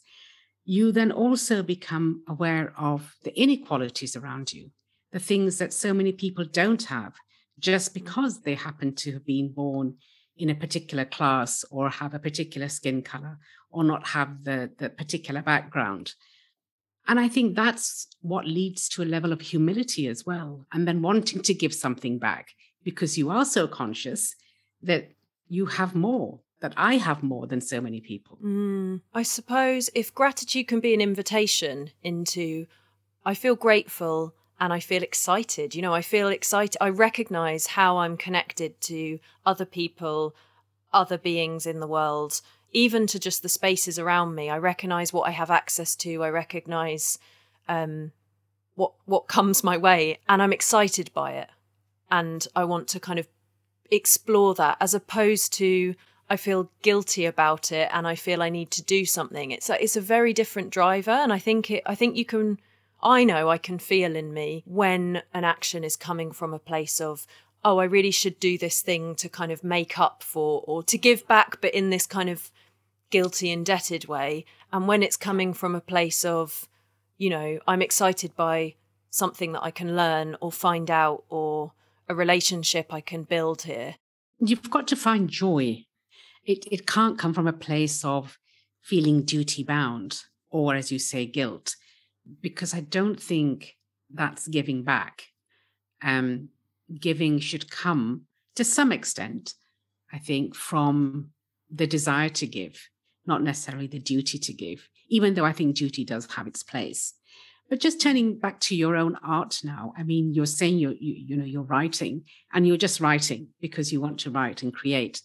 you 0.65 0.91
then 0.91 1.11
also 1.11 1.63
become 1.63 2.23
aware 2.27 2.73
of 2.77 3.15
the 3.23 3.39
inequalities 3.39 4.15
around 4.15 4.51
you, 4.51 4.71
the 5.11 5.19
things 5.19 5.57
that 5.57 5.73
so 5.73 5.93
many 5.93 6.11
people 6.11 6.43
don't 6.43 6.83
have 6.83 7.13
just 7.59 7.93
because 7.93 8.41
they 8.41 8.55
happen 8.55 8.93
to 8.93 9.13
have 9.13 9.25
been 9.25 9.51
born 9.51 9.95
in 10.37 10.49
a 10.49 10.55
particular 10.55 11.05
class 11.05 11.65
or 11.71 11.89
have 11.89 12.13
a 12.13 12.19
particular 12.19 12.69
skin 12.69 13.01
color 13.01 13.39
or 13.71 13.83
not 13.83 14.07
have 14.07 14.43
the, 14.43 14.69
the 14.77 14.89
particular 14.89 15.41
background. 15.41 16.13
And 17.07 17.19
I 17.19 17.29
think 17.29 17.55
that's 17.55 18.07
what 18.21 18.45
leads 18.45 18.89
to 18.89 19.03
a 19.03 19.05
level 19.05 19.31
of 19.31 19.39
humility 19.39 20.07
as 20.07 20.25
well, 20.25 20.65
and 20.73 20.85
then 20.85 21.01
wanting 21.01 21.41
to 21.41 21.53
give 21.53 21.73
something 21.73 22.19
back 22.19 22.49
because 22.87 23.17
you 23.17 23.29
are 23.29 23.43
so 23.43 23.67
conscious 23.67 24.33
that 24.81 25.09
you 25.49 25.65
have 25.65 25.93
more, 25.93 26.39
that 26.61 26.73
I 26.77 26.95
have 26.95 27.21
more 27.21 27.45
than 27.45 27.59
so 27.59 27.81
many 27.81 27.99
people. 27.99 28.37
Mm, 28.41 29.01
I 29.13 29.23
suppose 29.23 29.89
if 29.93 30.15
gratitude 30.15 30.69
can 30.69 30.79
be 30.79 30.93
an 30.93 31.01
invitation 31.01 31.91
into, 32.01 32.65
I 33.25 33.33
feel 33.33 33.57
grateful 33.57 34.33
and 34.57 34.71
I 34.71 34.79
feel 34.79 35.03
excited. 35.03 35.75
You 35.75 35.81
know, 35.81 35.93
I 35.93 36.01
feel 36.01 36.29
excited. 36.29 36.77
I 36.79 36.87
recognize 36.87 37.67
how 37.67 37.97
I'm 37.97 38.15
connected 38.15 38.79
to 38.83 39.19
other 39.45 39.65
people, 39.65 40.33
other 40.93 41.17
beings 41.17 41.65
in 41.65 41.81
the 41.81 41.87
world, 41.87 42.39
even 42.71 43.05
to 43.07 43.19
just 43.19 43.43
the 43.43 43.49
spaces 43.49 43.99
around 43.99 44.33
me. 44.33 44.49
I 44.49 44.59
recognize 44.59 45.11
what 45.11 45.27
I 45.27 45.31
have 45.31 45.51
access 45.51 45.93
to. 45.97 46.23
I 46.23 46.29
recognize 46.29 47.19
um, 47.67 48.13
what 48.75 48.93
what 49.03 49.27
comes 49.27 49.61
my 49.61 49.75
way, 49.75 50.19
and 50.29 50.41
I'm 50.41 50.53
excited 50.53 51.11
by 51.13 51.33
it 51.33 51.49
and 52.09 52.47
I 52.55 52.63
want 52.63 52.87
to 52.89 52.99
kind 52.99 53.19
of 53.19 53.27
explore 53.91 54.53
that 54.55 54.77
as 54.79 54.93
opposed 54.93 55.53
to 55.53 55.95
I 56.29 56.35
feel 56.35 56.71
guilty 56.81 57.25
about 57.25 57.71
it 57.71 57.89
and 57.93 58.05
I 58.05 58.15
feel 58.15 58.41
I 58.41 58.49
need 58.49 58.69
to 58.71 58.83
do 58.83 59.05
something. 59.05 59.51
It's 59.51 59.69
a, 59.69 59.81
it's 59.81 59.95
a 59.95 60.01
very 60.01 60.33
different 60.33 60.71
driver 60.71 61.11
and 61.11 61.31
I 61.31 61.39
think 61.39 61.71
it 61.71 61.83
I 61.85 61.95
think 61.95 62.17
you 62.17 62.25
can 62.25 62.59
I 63.01 63.23
know 63.23 63.49
I 63.49 63.57
can 63.57 63.79
feel 63.79 64.15
in 64.15 64.33
me 64.33 64.63
when 64.65 65.21
an 65.33 65.43
action 65.43 65.83
is 65.83 65.95
coming 65.95 66.31
from 66.31 66.53
a 66.53 66.59
place 66.59 66.99
of 66.99 67.25
oh 67.63 67.77
I 67.77 67.85
really 67.85 68.11
should 68.11 68.39
do 68.39 68.57
this 68.57 68.81
thing 68.81 69.15
to 69.15 69.29
kind 69.29 69.51
of 69.51 69.63
make 69.63 69.97
up 69.97 70.21
for 70.21 70.63
or 70.67 70.83
to 70.83 70.97
give 70.97 71.27
back 71.27 71.61
but 71.61 71.73
in 71.73 71.89
this 71.89 72.05
kind 72.05 72.29
of 72.29 72.51
guilty 73.09 73.49
indebted 73.49 74.05
way 74.05 74.45
and 74.73 74.87
when 74.87 75.01
it's 75.01 75.15
coming 75.15 75.53
from 75.53 75.75
a 75.75 75.81
place 75.81 76.25
of 76.25 76.67
you 77.17 77.29
know 77.29 77.59
I'm 77.67 77.81
excited 77.81 78.35
by 78.35 78.75
something 79.09 79.53
that 79.53 79.63
I 79.63 79.71
can 79.71 79.95
learn 79.95 80.35
or 80.41 80.51
find 80.51 80.91
out 80.91 81.23
or 81.29 81.71
a 82.09 82.15
relationship 82.15 82.93
I 82.93 83.01
can 83.01 83.23
build 83.23 83.63
here. 83.63 83.95
You've 84.39 84.69
got 84.69 84.87
to 84.89 84.95
find 84.95 85.29
joy. 85.29 85.85
It, 86.45 86.65
it 86.71 86.87
can't 86.87 87.17
come 87.17 87.33
from 87.33 87.47
a 87.47 87.53
place 87.53 88.05
of 88.05 88.37
feeling 88.81 89.23
duty 89.23 89.63
bound 89.63 90.23
or, 90.49 90.75
as 90.75 90.91
you 90.91 90.99
say, 90.99 91.25
guilt, 91.25 91.75
because 92.41 92.73
I 92.73 92.79
don't 92.79 93.19
think 93.21 93.75
that's 94.13 94.47
giving 94.47 94.83
back. 94.83 95.23
Um, 96.01 96.49
giving 96.99 97.39
should 97.39 97.69
come 97.69 98.23
to 98.55 98.63
some 98.63 98.91
extent, 98.91 99.53
I 100.13 100.19
think, 100.19 100.55
from 100.55 101.31
the 101.69 101.87
desire 101.87 102.29
to 102.29 102.47
give, 102.47 102.89
not 103.25 103.43
necessarily 103.43 103.87
the 103.87 103.99
duty 103.99 104.37
to 104.39 104.53
give, 104.53 104.87
even 105.09 105.33
though 105.33 105.45
I 105.45 105.51
think 105.51 105.75
duty 105.75 106.05
does 106.05 106.31
have 106.33 106.47
its 106.47 106.63
place. 106.63 107.13
But 107.69 107.79
just 107.79 108.01
turning 108.01 108.39
back 108.39 108.59
to 108.61 108.75
your 108.75 108.95
own 108.95 109.17
art 109.23 109.59
now, 109.63 109.93
I 109.97 110.03
mean, 110.03 110.33
you're 110.33 110.45
saying 110.45 110.77
you're, 110.77 110.93
you, 110.93 111.15
you 111.17 111.37
know, 111.37 111.45
you're 111.45 111.63
writing 111.63 112.23
and 112.53 112.65
you're 112.65 112.77
just 112.77 113.01
writing 113.01 113.49
because 113.59 113.91
you 113.91 113.99
want 113.99 114.19
to 114.21 114.31
write 114.31 114.63
and 114.63 114.73
create. 114.73 115.21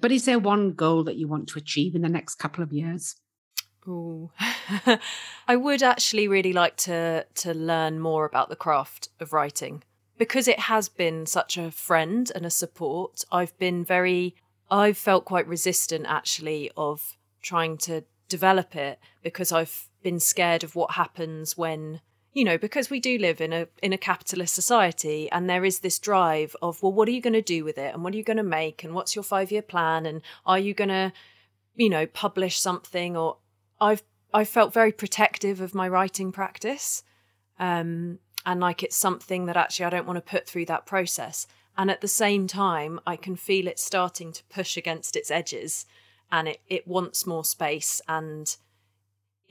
But 0.00 0.12
is 0.12 0.24
there 0.24 0.38
one 0.38 0.72
goal 0.72 1.04
that 1.04 1.16
you 1.16 1.28
want 1.28 1.48
to 1.48 1.58
achieve 1.58 1.94
in 1.94 2.02
the 2.02 2.08
next 2.08 2.36
couple 2.36 2.64
of 2.64 2.72
years? 2.72 3.16
Oh, 3.86 4.30
I 5.48 5.56
would 5.56 5.82
actually 5.82 6.28
really 6.28 6.52
like 6.52 6.76
to 6.78 7.26
to 7.34 7.52
learn 7.52 7.98
more 7.98 8.24
about 8.24 8.48
the 8.48 8.56
craft 8.56 9.08
of 9.18 9.32
writing 9.32 9.82
because 10.18 10.46
it 10.46 10.60
has 10.60 10.88
been 10.88 11.26
such 11.26 11.56
a 11.56 11.70
friend 11.70 12.30
and 12.34 12.46
a 12.46 12.50
support. 12.50 13.24
I've 13.32 13.56
been 13.58 13.84
very, 13.84 14.36
I've 14.70 14.98
felt 14.98 15.24
quite 15.24 15.48
resistant 15.48 16.06
actually 16.08 16.70
of 16.76 17.16
trying 17.42 17.76
to 17.78 18.04
develop 18.28 18.76
it 18.76 19.00
because 19.22 19.50
I've 19.50 19.88
been 20.02 20.20
scared 20.20 20.64
of 20.64 20.74
what 20.74 20.92
happens 20.92 21.56
when 21.56 22.00
you 22.32 22.44
know 22.44 22.58
because 22.58 22.90
we 22.90 23.00
do 23.00 23.18
live 23.18 23.40
in 23.40 23.52
a 23.52 23.66
in 23.82 23.92
a 23.92 23.98
capitalist 23.98 24.54
society 24.54 25.30
and 25.30 25.48
there 25.48 25.64
is 25.64 25.80
this 25.80 25.98
drive 25.98 26.56
of 26.62 26.82
well 26.82 26.92
what 26.92 27.08
are 27.08 27.12
you 27.12 27.20
going 27.20 27.32
to 27.32 27.42
do 27.42 27.64
with 27.64 27.78
it 27.78 27.94
and 27.94 28.02
what 28.02 28.14
are 28.14 28.16
you 28.16 28.24
going 28.24 28.36
to 28.36 28.42
make 28.42 28.82
and 28.84 28.94
what's 28.94 29.14
your 29.14 29.22
5 29.22 29.50
year 29.50 29.62
plan 29.62 30.06
and 30.06 30.22
are 30.46 30.58
you 30.58 30.74
going 30.74 30.88
to 30.88 31.12
you 31.74 31.88
know 31.88 32.06
publish 32.06 32.58
something 32.58 33.16
or 33.16 33.36
I've 33.80 34.02
I 34.34 34.44
felt 34.44 34.72
very 34.72 34.92
protective 34.92 35.60
of 35.60 35.74
my 35.74 35.88
writing 35.88 36.32
practice 36.32 37.02
um 37.58 38.18
and 38.44 38.60
like 38.60 38.82
it's 38.82 38.96
something 38.96 39.46
that 39.46 39.56
actually 39.56 39.86
I 39.86 39.90
don't 39.90 40.06
want 40.06 40.16
to 40.16 40.30
put 40.30 40.48
through 40.48 40.66
that 40.66 40.86
process. 40.86 41.46
And 41.76 41.90
at 41.90 42.00
the 42.00 42.08
same 42.08 42.46
time 42.46 43.00
I 43.06 43.16
can 43.16 43.36
feel 43.36 43.66
it 43.66 43.78
starting 43.78 44.32
to 44.32 44.44
push 44.44 44.76
against 44.76 45.16
its 45.16 45.30
edges 45.30 45.86
and 46.30 46.48
it 46.48 46.60
it 46.66 46.88
wants 46.88 47.26
more 47.26 47.44
space 47.44 48.00
and 48.08 48.56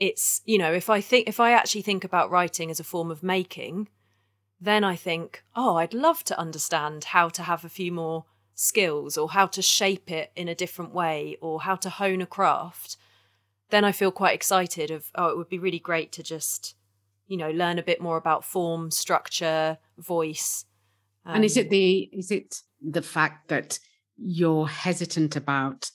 it's 0.02 0.42
you 0.44 0.58
know 0.58 0.72
if 0.72 0.90
i 0.90 1.00
think 1.00 1.28
if 1.28 1.38
i 1.38 1.52
actually 1.52 1.80
think 1.80 2.02
about 2.02 2.28
writing 2.28 2.72
as 2.72 2.80
a 2.80 2.84
form 2.92 3.08
of 3.08 3.22
making 3.22 3.88
then 4.60 4.82
i 4.82 4.96
think 4.96 5.44
oh 5.54 5.76
i'd 5.76 5.94
love 5.94 6.24
to 6.24 6.36
understand 6.36 7.04
how 7.04 7.28
to 7.28 7.44
have 7.44 7.64
a 7.64 7.68
few 7.68 7.92
more 7.92 8.24
skills 8.52 9.16
or 9.16 9.30
how 9.30 9.46
to 9.46 9.62
shape 9.62 10.10
it 10.10 10.32
in 10.34 10.48
a 10.48 10.56
different 10.56 10.92
way 10.92 11.36
or 11.40 11.60
how 11.60 11.76
to 11.76 11.88
hone 11.88 12.20
a 12.20 12.26
craft 12.26 12.96
then 13.70 13.84
i 13.84 13.92
feel 13.92 14.10
quite 14.10 14.34
excited 14.34 14.90
of 14.90 15.12
oh 15.14 15.28
it 15.28 15.36
would 15.36 15.48
be 15.48 15.58
really 15.58 15.78
great 15.78 16.10
to 16.10 16.20
just 16.20 16.74
you 17.28 17.36
know 17.36 17.52
learn 17.52 17.78
a 17.78 17.88
bit 17.90 18.00
more 18.00 18.16
about 18.16 18.44
form 18.44 18.90
structure 18.90 19.78
voice 19.98 20.64
um, 21.24 21.36
and 21.36 21.44
is 21.44 21.56
it 21.56 21.66
um, 21.66 21.70
the 21.70 22.10
is 22.12 22.32
it 22.32 22.56
the 22.80 23.02
fact 23.02 23.46
that 23.46 23.78
you're 24.16 24.66
hesitant 24.66 25.36
about 25.36 25.92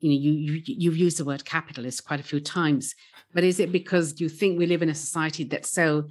you 0.00 0.10
know 0.10 0.16
you, 0.16 0.32
you 0.32 0.62
you've 0.64 0.96
used 0.96 1.18
the 1.18 1.24
word 1.24 1.44
capitalist 1.44 2.04
quite 2.04 2.20
a 2.20 2.24
few 2.24 2.40
times 2.40 2.94
but 3.34 3.44
is 3.44 3.60
it 3.60 3.72
because 3.72 4.20
you 4.20 4.28
think 4.28 4.58
we 4.58 4.66
live 4.66 4.82
in 4.82 4.88
a 4.88 4.94
society 4.94 5.44
that's 5.44 5.70
so 5.70 6.08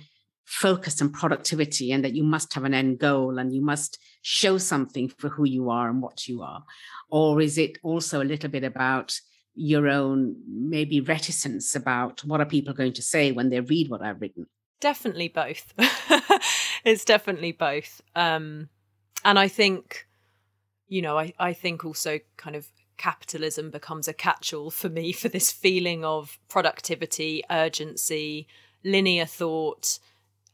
focused 0.48 1.02
on 1.02 1.12
productivity 1.12 1.92
and 1.92 2.06
that 2.06 2.16
you 2.16 2.24
must 2.24 2.54
have 2.54 2.64
an 2.64 2.74
end 2.74 3.00
goal 3.00 3.38
and 3.38 3.54
you 3.54 3.62
must 3.62 4.00
show 4.22 4.58
something 4.58 5.10
for 5.10 5.28
who 5.28 5.46
you 5.46 5.70
are 5.70 5.90
and 5.90 6.02
what 6.02 6.26
you 6.26 6.42
are? 6.42 6.64
Or 7.10 7.42
is 7.42 7.58
it 7.58 7.78
also 7.84 8.22
a 8.22 8.24
little 8.24 8.50
bit 8.50 8.64
about 8.64 9.20
your 9.56 9.90
own 9.90 10.38
maybe 10.48 11.02
reticence 11.02 11.76
about 11.76 12.24
what 12.24 12.40
are 12.40 12.46
people 12.46 12.74
going 12.74 12.94
to 12.94 13.02
say 13.02 13.34
when 13.34 13.50
they 13.50 13.60
read 13.60 13.90
what 13.90 14.02
i've 14.02 14.22
written? 14.22 14.46
Definitely 14.80 15.28
both. 15.28 15.74
It's 16.86 17.04
definitely 17.04 17.52
both. 17.52 18.02
Um 18.16 18.70
and 19.26 19.40
i 19.40 19.48
think 19.48 20.08
you 20.88 21.02
know 21.02 21.18
I, 21.18 21.34
I 21.40 21.54
think 21.54 21.84
also 21.84 22.20
kind 22.38 22.56
of 22.56 22.68
capitalism 22.98 23.70
becomes 23.70 24.08
a 24.08 24.14
catch-all 24.14 24.72
for 24.72 24.90
me 24.90 25.12
for 25.12 25.30
this 25.30 25.52
feeling 25.52 26.04
of 26.04 26.40
productivity, 26.50 27.44
urgency, 27.50 28.48
linear 28.84 29.26
thought, 29.26 30.00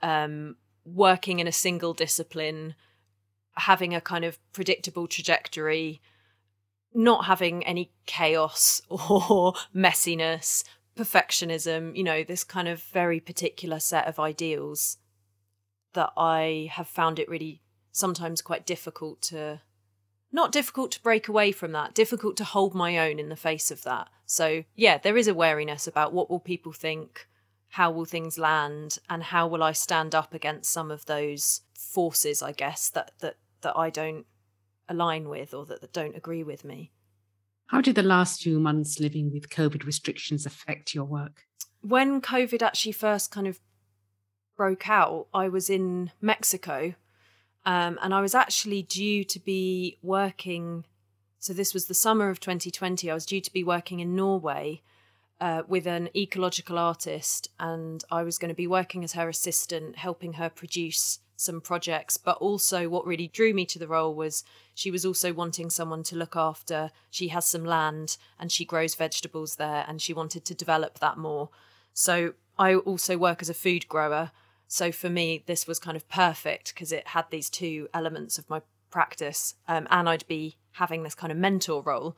um, 0.02 0.56
working 0.86 1.40
in 1.40 1.48
a 1.48 1.52
single 1.52 1.94
discipline, 1.94 2.76
having 3.56 3.94
a 3.94 4.02
kind 4.02 4.26
of 4.26 4.38
predictable 4.52 5.08
trajectory, 5.08 6.02
not 6.94 7.26
having 7.26 7.66
any 7.66 7.92
chaos 8.06 8.82
or 8.90 9.54
messiness, 9.76 10.64
perfectionism, 10.96 11.96
you 11.96 12.04
know, 12.04 12.24
this 12.24 12.44
kind 12.44 12.68
of 12.68 12.82
very 12.82 13.20
particular 13.20 13.80
set 13.80 14.08
of 14.08 14.20
ideals. 14.20 14.98
that 15.94 16.12
I 16.18 16.70
have 16.72 16.88
found 16.88 17.20
it 17.20 17.30
really 17.30 17.62
sometimes 17.92 18.42
quite 18.42 18.66
difficult 18.66 19.22
to 19.22 19.62
not 20.34 20.52
difficult 20.52 20.92
to 20.92 21.04
break 21.04 21.28
away 21.28 21.52
from 21.52 21.72
that, 21.72 21.94
difficult 21.94 22.36
to 22.38 22.44
hold 22.44 22.74
my 22.74 22.98
own 22.98 23.20
in 23.20 23.30
the 23.30 23.36
face 23.36 23.70
of 23.70 23.84
that. 23.84 24.10
So, 24.26 24.64
yeah, 24.76 24.98
there 24.98 25.16
is 25.16 25.28
a 25.28 25.34
wariness 25.34 25.88
about 25.88 26.12
what 26.12 26.30
will 26.30 26.40
people 26.40 26.74
think, 26.74 27.28
how 27.70 27.92
will 27.92 28.06
things 28.06 28.40
land, 28.40 28.98
and 29.10 29.24
how 29.24 29.48
will 29.48 29.62
I 29.62 29.72
stand 29.72 30.16
up 30.16 30.34
against 30.34 30.74
some 30.74 30.90
of 30.90 31.06
those 31.06 31.62
forces, 31.76 32.42
I 32.42 32.52
guess, 32.52 32.90
that 32.90 33.12
that 33.20 33.38
that 33.62 33.78
I 33.78 33.92
don't 33.92 34.26
align 34.90 35.30
with 35.30 35.54
or 35.54 35.66
that, 35.68 35.82
that 35.82 35.94
don't 35.94 36.18
agree 36.18 36.44
with 36.44 36.66
me. 36.66 36.92
How 37.68 37.80
did 37.80 37.96
the 37.96 38.04
last 38.04 38.42
few 38.42 38.60
months 38.60 39.00
living 39.00 39.32
with 39.32 39.50
COVID 39.50 39.86
restrictions 39.86 40.46
affect 40.46 40.94
your 40.94 41.06
work? 41.06 41.46
When 41.82 42.22
COVID 42.22 42.62
actually 42.62 42.92
first 42.92 43.32
kind 43.32 43.48
of 43.48 43.60
broke 44.58 44.90
out, 44.90 45.28
I 45.34 45.48
was 45.48 45.70
in 45.70 46.12
Mexico 46.22 46.96
um, 47.66 47.98
and 48.02 48.14
I 48.14 48.22
was 48.22 48.36
actually 48.36 48.84
due 48.84 49.24
to 49.24 49.40
be 49.40 49.98
working. 50.02 50.86
So, 51.40 51.54
this 51.54 51.74
was 51.74 51.86
the 51.86 51.94
summer 51.94 52.30
of 52.30 52.40
2020. 52.40 53.10
I 53.10 53.14
was 53.14 53.26
due 53.26 53.42
to 53.42 53.54
be 53.54 53.64
working 53.64 54.00
in 54.00 54.16
Norway 54.16 54.82
uh, 55.40 55.64
with 55.68 55.88
an 55.88 56.10
ecological 56.16 56.78
artist, 56.78 57.50
and 57.60 58.04
I 58.12 58.24
was 58.24 58.38
going 58.38 58.50
to 58.50 58.56
be 58.56 58.68
working 58.68 59.04
as 59.04 59.14
her 59.14 59.30
assistant, 59.30 59.98
helping 59.98 60.34
her 60.34 60.50
produce 60.50 61.20
some 61.36 61.62
projects. 61.62 62.18
But 62.18 62.38
also, 62.38 62.90
what 62.90 63.06
really 63.06 63.28
drew 63.28 63.54
me 63.54 63.66
to 63.68 63.80
the 63.80 63.88
role 63.88 64.14
was 64.14 64.44
she 64.76 64.92
was 64.92 65.06
also 65.06 65.34
wanting 65.34 65.70
someone 65.70 66.04
to 66.04 66.18
look 66.18 66.36
after. 66.36 66.92
She 67.10 67.30
has 67.30 67.46
some 67.46 67.66
land 67.66 68.18
and 68.40 68.52
she 68.52 68.66
grows 68.66 68.96
vegetables 68.96 69.56
there, 69.56 69.86
and 69.88 70.02
she 70.02 70.14
wanted 70.14 70.44
to 70.46 70.56
develop 70.56 71.00
that 71.00 71.18
more. 71.18 71.50
So, 71.94 72.34
I 72.58 72.76
also 72.76 73.18
work 73.18 73.42
as 73.42 73.50
a 73.50 73.54
food 73.54 73.88
grower. 73.88 74.32
So 74.74 74.92
for 74.92 75.08
me, 75.08 75.44
this 75.46 75.68
was 75.68 75.78
kind 75.78 75.96
of 75.96 76.10
perfect 76.10 76.74
because 76.74 76.92
it 76.92 77.10
had 77.10 77.26
these 77.30 77.48
two 77.48 77.88
elements 77.94 78.40
of 78.40 78.50
my 78.50 78.64
practice, 78.90 79.54
um, 79.68 79.88
and 79.92 80.10
I'd 80.10 80.26
be 80.26 80.58
having 80.72 81.04
this 81.04 81.14
kind 81.14 81.32
of 81.32 81.38
mentor 81.38 81.84
role. 81.84 82.18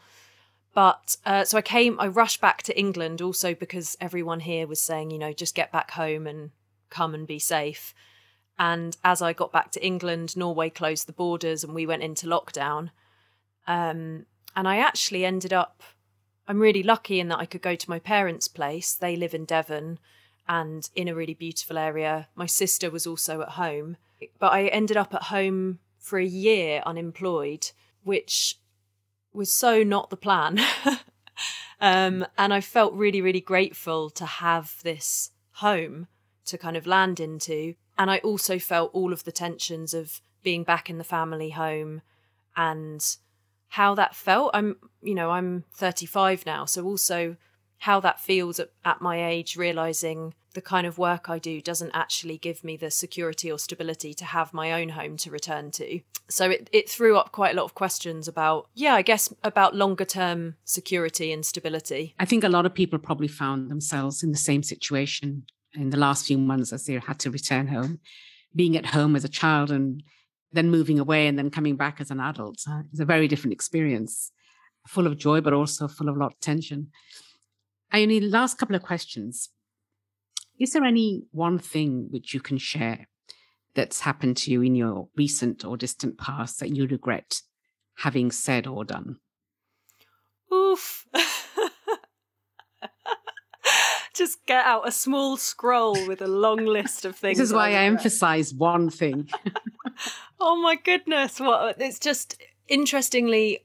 But 0.73 1.17
uh, 1.25 1.43
so 1.43 1.57
I 1.57 1.61
came, 1.61 1.99
I 1.99 2.07
rushed 2.07 2.39
back 2.39 2.63
to 2.63 2.79
England 2.79 3.21
also 3.21 3.53
because 3.53 3.97
everyone 3.99 4.39
here 4.39 4.67
was 4.67 4.79
saying, 4.79 5.11
you 5.11 5.19
know, 5.19 5.33
just 5.33 5.53
get 5.53 5.73
back 5.73 5.91
home 5.91 6.25
and 6.25 6.51
come 6.89 7.13
and 7.13 7.27
be 7.27 7.39
safe. 7.39 7.93
And 8.57 8.95
as 9.03 9.21
I 9.21 9.33
got 9.33 9.51
back 9.51 9.71
to 9.71 9.85
England, 9.85 10.37
Norway 10.37 10.69
closed 10.69 11.09
the 11.09 11.11
borders 11.11 11.61
and 11.61 11.75
we 11.75 11.85
went 11.85 12.03
into 12.03 12.25
lockdown. 12.25 12.91
Um, 13.67 14.27
and 14.55 14.65
I 14.65 14.77
actually 14.77 15.25
ended 15.25 15.51
up, 15.51 15.83
I'm 16.47 16.61
really 16.61 16.83
lucky 16.83 17.19
in 17.19 17.27
that 17.27 17.39
I 17.39 17.47
could 17.47 17.61
go 17.61 17.75
to 17.75 17.89
my 17.89 17.99
parents' 17.99 18.47
place. 18.47 18.93
They 18.93 19.17
live 19.17 19.33
in 19.33 19.43
Devon 19.43 19.99
and 20.47 20.89
in 20.95 21.07
a 21.07 21.15
really 21.15 21.33
beautiful 21.33 21.77
area. 21.77 22.27
My 22.35 22.45
sister 22.45 22.89
was 22.89 23.07
also 23.07 23.41
at 23.41 23.49
home, 23.49 23.97
but 24.39 24.51
I 24.51 24.67
ended 24.67 24.97
up 24.97 25.13
at 25.13 25.23
home 25.23 25.79
for 25.97 26.19
a 26.19 26.25
year 26.25 26.83
unemployed, 26.85 27.71
which 28.03 28.59
was 29.33 29.51
so 29.51 29.83
not 29.83 30.09
the 30.09 30.17
plan. 30.17 30.59
um, 31.81 32.25
and 32.37 32.53
I 32.53 32.61
felt 32.61 32.93
really, 32.93 33.21
really 33.21 33.41
grateful 33.41 34.09
to 34.11 34.25
have 34.25 34.77
this 34.83 35.31
home 35.53 36.07
to 36.45 36.57
kind 36.57 36.77
of 36.77 36.85
land 36.85 37.19
into. 37.19 37.75
And 37.97 38.11
I 38.11 38.19
also 38.19 38.59
felt 38.59 38.91
all 38.93 39.13
of 39.13 39.23
the 39.23 39.31
tensions 39.31 39.93
of 39.93 40.21
being 40.43 40.63
back 40.63 40.89
in 40.89 40.97
the 40.97 41.03
family 41.03 41.49
home 41.49 42.01
and 42.55 43.17
how 43.69 43.95
that 43.95 44.15
felt. 44.15 44.51
I'm, 44.53 44.77
you 45.01 45.15
know, 45.15 45.31
I'm 45.31 45.63
35 45.73 46.45
now, 46.45 46.65
so 46.65 46.85
also 46.85 47.35
how 47.85 47.99
that 47.99 48.19
feels 48.19 48.59
at, 48.59 48.71
at 48.83 48.99
my 48.99 49.23
age, 49.23 49.55
realizing 49.55 50.33
the 50.55 50.61
kind 50.61 50.87
of 50.87 50.97
work 50.97 51.29
I 51.29 51.37
do 51.37 51.61
doesn't 51.61 51.91
actually 51.93 52.39
give 52.39 52.63
me 52.63 52.75
the 52.77 52.89
security 52.89 53.51
or 53.51 53.59
stability 53.59 54.11
to 54.15 54.25
have 54.25 54.55
my 54.55 54.71
own 54.71 54.89
home 54.89 55.17
to 55.17 55.29
return 55.29 55.69
to. 55.71 55.99
So 56.27 56.49
it, 56.49 56.67
it 56.73 56.89
threw 56.89 57.15
up 57.15 57.31
quite 57.31 57.53
a 57.53 57.55
lot 57.55 57.65
of 57.65 57.75
questions 57.75 58.27
about, 58.27 58.69
yeah, 58.73 58.95
I 58.95 59.03
guess 59.03 59.31
about 59.43 59.75
longer 59.75 60.03
term 60.03 60.55
security 60.63 61.31
and 61.31 61.45
stability. 61.45 62.15
I 62.17 62.25
think 62.25 62.43
a 62.43 62.49
lot 62.49 62.65
of 62.65 62.73
people 62.73 62.97
probably 62.97 63.27
found 63.27 63.69
themselves 63.69 64.23
in 64.23 64.31
the 64.31 64.37
same 64.49 64.63
situation 64.63 65.45
in 65.75 65.91
the 65.91 65.97
last 65.97 66.25
few 66.25 66.39
months 66.39 66.73
as 66.73 66.85
they 66.85 66.93
had 66.93 67.19
to 67.19 67.29
return 67.29 67.67
home. 67.67 67.99
Being 68.55 68.75
at 68.75 68.87
home 68.87 69.15
as 69.15 69.25
a 69.25 69.29
child 69.29 69.69
and 69.69 70.01
then 70.51 70.71
moving 70.71 70.97
away 70.97 71.27
and 71.27 71.37
then 71.37 71.51
coming 71.51 71.75
back 71.75 72.01
as 72.01 72.09
an 72.09 72.19
adult 72.19 72.61
uh, 72.67 72.81
is 72.91 72.99
a 72.99 73.05
very 73.05 73.27
different 73.27 73.53
experience, 73.53 74.31
full 74.87 75.05
of 75.05 75.17
joy, 75.17 75.39
but 75.39 75.53
also 75.53 75.87
full 75.87 76.09
of 76.09 76.15
a 76.15 76.19
lot 76.19 76.33
of 76.33 76.39
tension. 76.39 76.89
I 77.95 78.01
only 78.01 78.19
last 78.19 78.57
couple 78.57 78.75
of 78.75 78.83
questions. 78.83 79.51
Is 80.59 80.73
there 80.73 80.83
any 80.83 81.23
one 81.31 81.57
thing 81.57 82.07
which 82.09 82.33
you 82.33 82.41
can 82.41 82.57
share 82.57 83.07
that's 83.73 84.01
happened 84.01 84.35
to 84.37 84.51
you 84.51 84.61
in 84.61 84.75
your 84.75 85.07
recent 85.15 85.63
or 85.63 85.77
distant 85.77 86.17
past 86.17 86.59
that 86.59 86.75
you 86.75 86.87
regret 86.87 87.41
having 87.99 88.31
said 88.31 88.67
or 88.67 88.83
done? 88.83 89.19
Oof. 90.53 91.05
Just 94.13 94.45
get 94.45 94.65
out 94.65 94.85
a 94.85 94.91
small 94.91 95.37
scroll 95.37 96.05
with 96.05 96.21
a 96.21 96.27
long 96.27 96.65
list 96.65 97.05
of 97.05 97.15
things. 97.15 97.37
This 97.37 97.47
is 97.47 97.53
why 97.53 97.69
I, 97.69 97.75
I 97.75 97.83
emphasize 97.83 98.53
one 98.53 98.89
thing. 98.89 99.29
oh 100.41 100.61
my 100.61 100.75
goodness. 100.75 101.39
What 101.39 101.79
it's 101.79 101.99
just 101.99 102.41
interestingly 102.67 103.61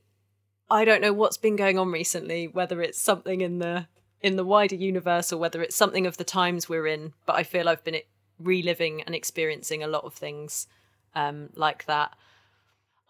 I 0.71 0.85
don't 0.85 1.01
know 1.01 1.13
what's 1.13 1.37
been 1.37 1.57
going 1.57 1.81
on 1.81 1.91
recently, 1.91 2.47
whether 2.47 2.81
it's 2.81 3.01
something 3.01 3.41
in 3.41 3.59
the 3.59 3.89
in 4.23 4.37
the 4.37 4.45
wider 4.45 4.75
universe 4.75 5.33
or 5.33 5.39
whether 5.39 5.63
it's 5.63 5.77
something 5.77 6.07
of 6.07 6.17
the 6.17 6.25
times 6.25 6.69
we're 6.69 6.87
in. 6.87 7.13
But 7.27 7.37
I 7.37 7.43
feel 7.43 7.69
I've 7.69 7.85
been 7.85 8.01
reliving 8.39 9.03
and 9.03 9.15
experiencing 9.15 9.83
a 9.83 9.89
lot 9.89 10.05
of 10.05 10.15
things 10.15 10.67
um, 11.15 11.51
like 11.55 11.87
that. 11.87 12.15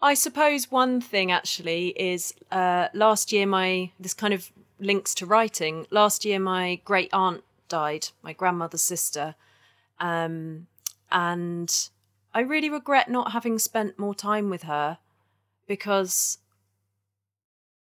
I 0.01 0.15
suppose 0.15 0.71
one 0.71 0.99
thing 0.99 1.31
actually 1.31 1.89
is 1.89 2.33
uh, 2.51 2.87
last 2.93 3.31
year 3.31 3.45
my 3.45 3.91
this 3.99 4.15
kind 4.15 4.33
of 4.33 4.51
links 4.79 5.13
to 5.15 5.25
writing. 5.25 5.85
Last 5.91 6.25
year 6.25 6.39
my 6.39 6.81
great 6.85 7.13
aunt 7.13 7.43
died, 7.69 8.07
my 8.23 8.33
grandmother's 8.33 8.81
sister, 8.81 9.35
um, 9.99 10.65
and 11.11 11.89
I 12.33 12.39
really 12.39 12.69
regret 12.69 13.09
not 13.09 13.31
having 13.31 13.59
spent 13.59 13.99
more 13.99 14.15
time 14.15 14.49
with 14.49 14.63
her 14.63 14.97
because 15.67 16.39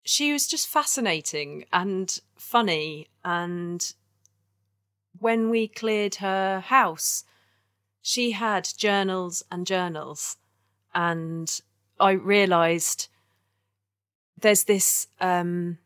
she 0.09 0.33
was 0.33 0.47
just 0.47 0.67
fascinating 0.67 1.67
and 1.71 2.19
funny. 2.35 3.09
And 3.23 3.93
when 5.19 5.51
we 5.51 5.69
cleared 5.69 6.15
her 6.15 6.61
house, 6.61 7.25
she 8.01 8.31
had 8.31 8.67
journals 8.79 9.43
and 9.51 9.67
journals. 9.67 10.39
And 10.95 11.61
I 12.01 12.13
realized 12.13 13.09
there's 14.41 14.65
this 14.65 15.09
um, 15.21 15.77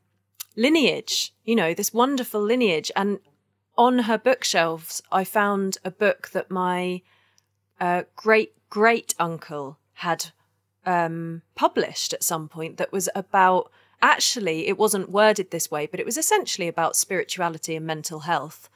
lineage, 0.55 1.35
you 1.43 1.57
know, 1.57 1.75
this 1.75 1.93
wonderful 1.93 2.41
lineage. 2.41 2.93
And 2.95 3.19
on 3.77 4.01
her 4.01 4.19
bookshelves, 4.19 5.03
I 5.11 5.25
found 5.25 5.79
a 5.85 5.91
book 5.91 6.31
that 6.31 6.49
my 6.49 7.03
uh, 7.81 8.05
great 8.15 8.53
great 8.71 9.17
uncle 9.19 9.79
had 9.95 10.27
um, 10.87 11.43
published 11.57 12.13
at 12.13 12.23
some 12.23 12.49
point 12.49 12.77
that 12.77 12.93
was 12.93 13.09
about 13.17 13.73
actually, 14.03 14.67
it 14.67 14.77
wasn't 14.77 15.11
worded 15.11 15.51
this 15.51 15.71
way, 15.71 15.87
but 15.87 16.01
it 16.01 16.07
was 16.07 16.19
essentially 16.19 16.69
about 16.69 16.97
spirituality 16.97 17.77
and 17.77 17.87
mental 17.87 18.21
health. 18.21 18.69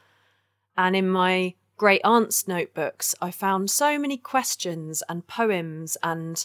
And 0.77 0.95
in 0.97 1.09
my 1.09 1.55
great 1.77 2.01
aunt's 2.05 2.49
notebooks, 2.49 3.15
I 3.21 3.31
found 3.31 3.71
so 3.71 3.99
many 3.99 4.17
questions 4.17 5.03
and 5.09 5.27
poems, 5.27 5.97
and 6.03 6.45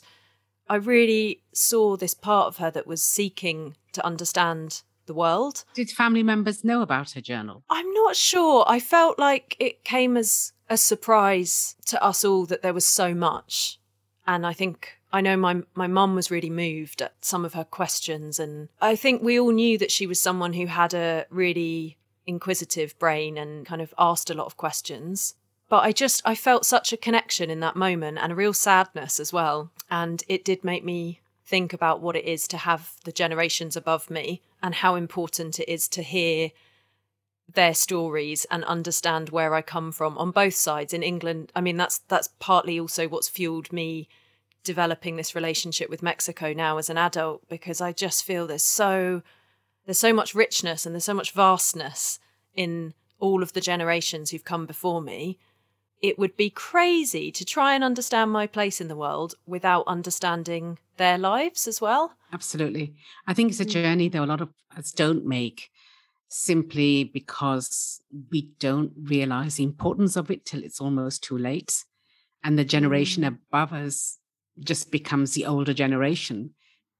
I 0.67 0.75
really 0.75 1.41
saw 1.53 1.95
this 1.95 2.13
part 2.13 2.47
of 2.47 2.57
her 2.57 2.71
that 2.71 2.87
was 2.87 3.03
seeking 3.03 3.75
to 3.93 4.05
understand 4.05 4.81
the 5.05 5.13
world. 5.13 5.63
Did 5.73 5.89
family 5.89 6.23
members 6.23 6.63
know 6.63 6.81
about 6.81 7.11
her 7.11 7.21
journal? 7.21 7.63
I'm 7.69 7.91
not 7.93 8.15
sure. 8.15 8.63
I 8.67 8.79
felt 8.79 9.19
like 9.19 9.55
it 9.59 9.83
came 9.83 10.15
as 10.17 10.53
a 10.69 10.77
surprise 10.77 11.75
to 11.87 12.01
us 12.01 12.23
all 12.23 12.45
that 12.45 12.61
there 12.61 12.73
was 12.73 12.87
so 12.87 13.13
much. 13.13 13.79
And 14.25 14.45
I 14.45 14.53
think 14.53 15.00
I 15.13 15.21
know 15.21 15.37
my 15.37 15.61
my 15.75 15.87
mum 15.87 16.15
was 16.15 16.31
really 16.31 16.49
moved 16.49 17.01
at 17.01 17.13
some 17.21 17.45
of 17.45 17.53
her 17.53 17.63
questions, 17.63 18.39
and 18.39 18.69
I 18.79 18.95
think 18.95 19.21
we 19.21 19.39
all 19.39 19.51
knew 19.51 19.77
that 19.77 19.91
she 19.91 20.07
was 20.07 20.21
someone 20.21 20.53
who 20.53 20.67
had 20.67 20.93
a 20.93 21.25
really 21.29 21.97
inquisitive 22.25 22.97
brain 22.99 23.37
and 23.37 23.65
kind 23.65 23.81
of 23.81 23.93
asked 23.97 24.29
a 24.29 24.33
lot 24.33 24.45
of 24.45 24.57
questions. 24.57 25.35
But 25.69 25.83
I 25.83 25.91
just 25.91 26.21
I 26.25 26.35
felt 26.35 26.65
such 26.65 26.93
a 26.93 26.97
connection 26.97 27.49
in 27.49 27.59
that 27.61 27.75
moment 27.75 28.19
and 28.21 28.31
a 28.31 28.35
real 28.35 28.53
sadness 28.53 29.19
as 29.19 29.33
well, 29.33 29.71
and 29.89 30.23
it 30.27 30.45
did 30.45 30.63
make 30.63 30.83
me 30.83 31.21
think 31.45 31.73
about 31.73 32.01
what 32.01 32.15
it 32.15 32.25
is 32.25 32.47
to 32.47 32.57
have 32.57 32.93
the 33.03 33.11
generations 33.11 33.75
above 33.75 34.09
me 34.09 34.41
and 34.63 34.75
how 34.75 34.95
important 34.95 35.59
it 35.59 35.69
is 35.69 35.87
to 35.89 36.01
hear 36.01 36.51
their 37.53 37.73
stories 37.73 38.45
and 38.49 38.63
understand 38.63 39.29
where 39.29 39.53
I 39.53 39.61
come 39.61 39.91
from 39.91 40.17
on 40.17 40.31
both 40.31 40.53
sides 40.53 40.93
in 40.93 41.03
England. 41.03 41.51
I 41.55 41.61
mean 41.61 41.75
that's 41.75 41.99
that's 42.07 42.29
partly 42.39 42.79
also 42.79 43.07
what's 43.09 43.27
fueled 43.27 43.73
me 43.73 44.07
developing 44.63 45.15
this 45.15 45.35
relationship 45.35 45.89
with 45.89 46.03
Mexico 46.03 46.53
now 46.53 46.77
as 46.77 46.89
an 46.89 46.97
adult 46.97 47.47
because 47.49 47.81
I 47.81 47.91
just 47.91 48.23
feel 48.23 48.47
there's 48.47 48.63
so 48.63 49.21
there's 49.85 49.99
so 49.99 50.13
much 50.13 50.35
richness 50.35 50.85
and 50.85 50.93
there's 50.93 51.05
so 51.05 51.13
much 51.13 51.31
vastness 51.31 52.19
in 52.53 52.93
all 53.19 53.41
of 53.41 53.53
the 53.53 53.61
generations 53.61 54.29
who've 54.29 54.43
come 54.43 54.65
before 54.65 55.01
me. 55.01 55.39
it 56.01 56.17
would 56.17 56.35
be 56.35 56.49
crazy 56.49 57.31
to 57.31 57.45
try 57.45 57.75
and 57.75 57.83
understand 57.83 58.31
my 58.31 58.47
place 58.47 58.81
in 58.81 58.87
the 58.87 58.95
world 58.95 59.35
without 59.45 59.83
understanding 59.87 60.79
their 60.97 61.17
lives 61.17 61.67
as 61.67 61.79
well. 61.79 62.13
Absolutely. 62.33 62.95
I 63.27 63.33
think 63.33 63.51
it's 63.51 63.59
a 63.59 63.65
mm. 63.65 63.69
journey, 63.69 64.09
though, 64.09 64.23
a 64.23 64.25
lot 64.25 64.41
of 64.41 64.49
us 64.75 64.91
don't 64.91 65.25
make 65.25 65.69
simply 66.27 67.03
because 67.03 68.01
we 68.31 68.49
don't 68.59 68.93
realize 68.97 69.55
the 69.55 69.63
importance 69.63 70.15
of 70.15 70.31
it 70.31 70.45
till 70.45 70.63
it's 70.63 70.81
almost 70.81 71.23
too 71.23 71.37
late. 71.37 71.85
And 72.43 72.57
the 72.57 72.65
generation 72.65 73.23
mm. 73.23 73.27
above 73.27 73.73
us 73.73 74.17
just 74.59 74.91
becomes 74.91 75.33
the 75.33 75.45
older 75.45 75.73
generation. 75.73 76.51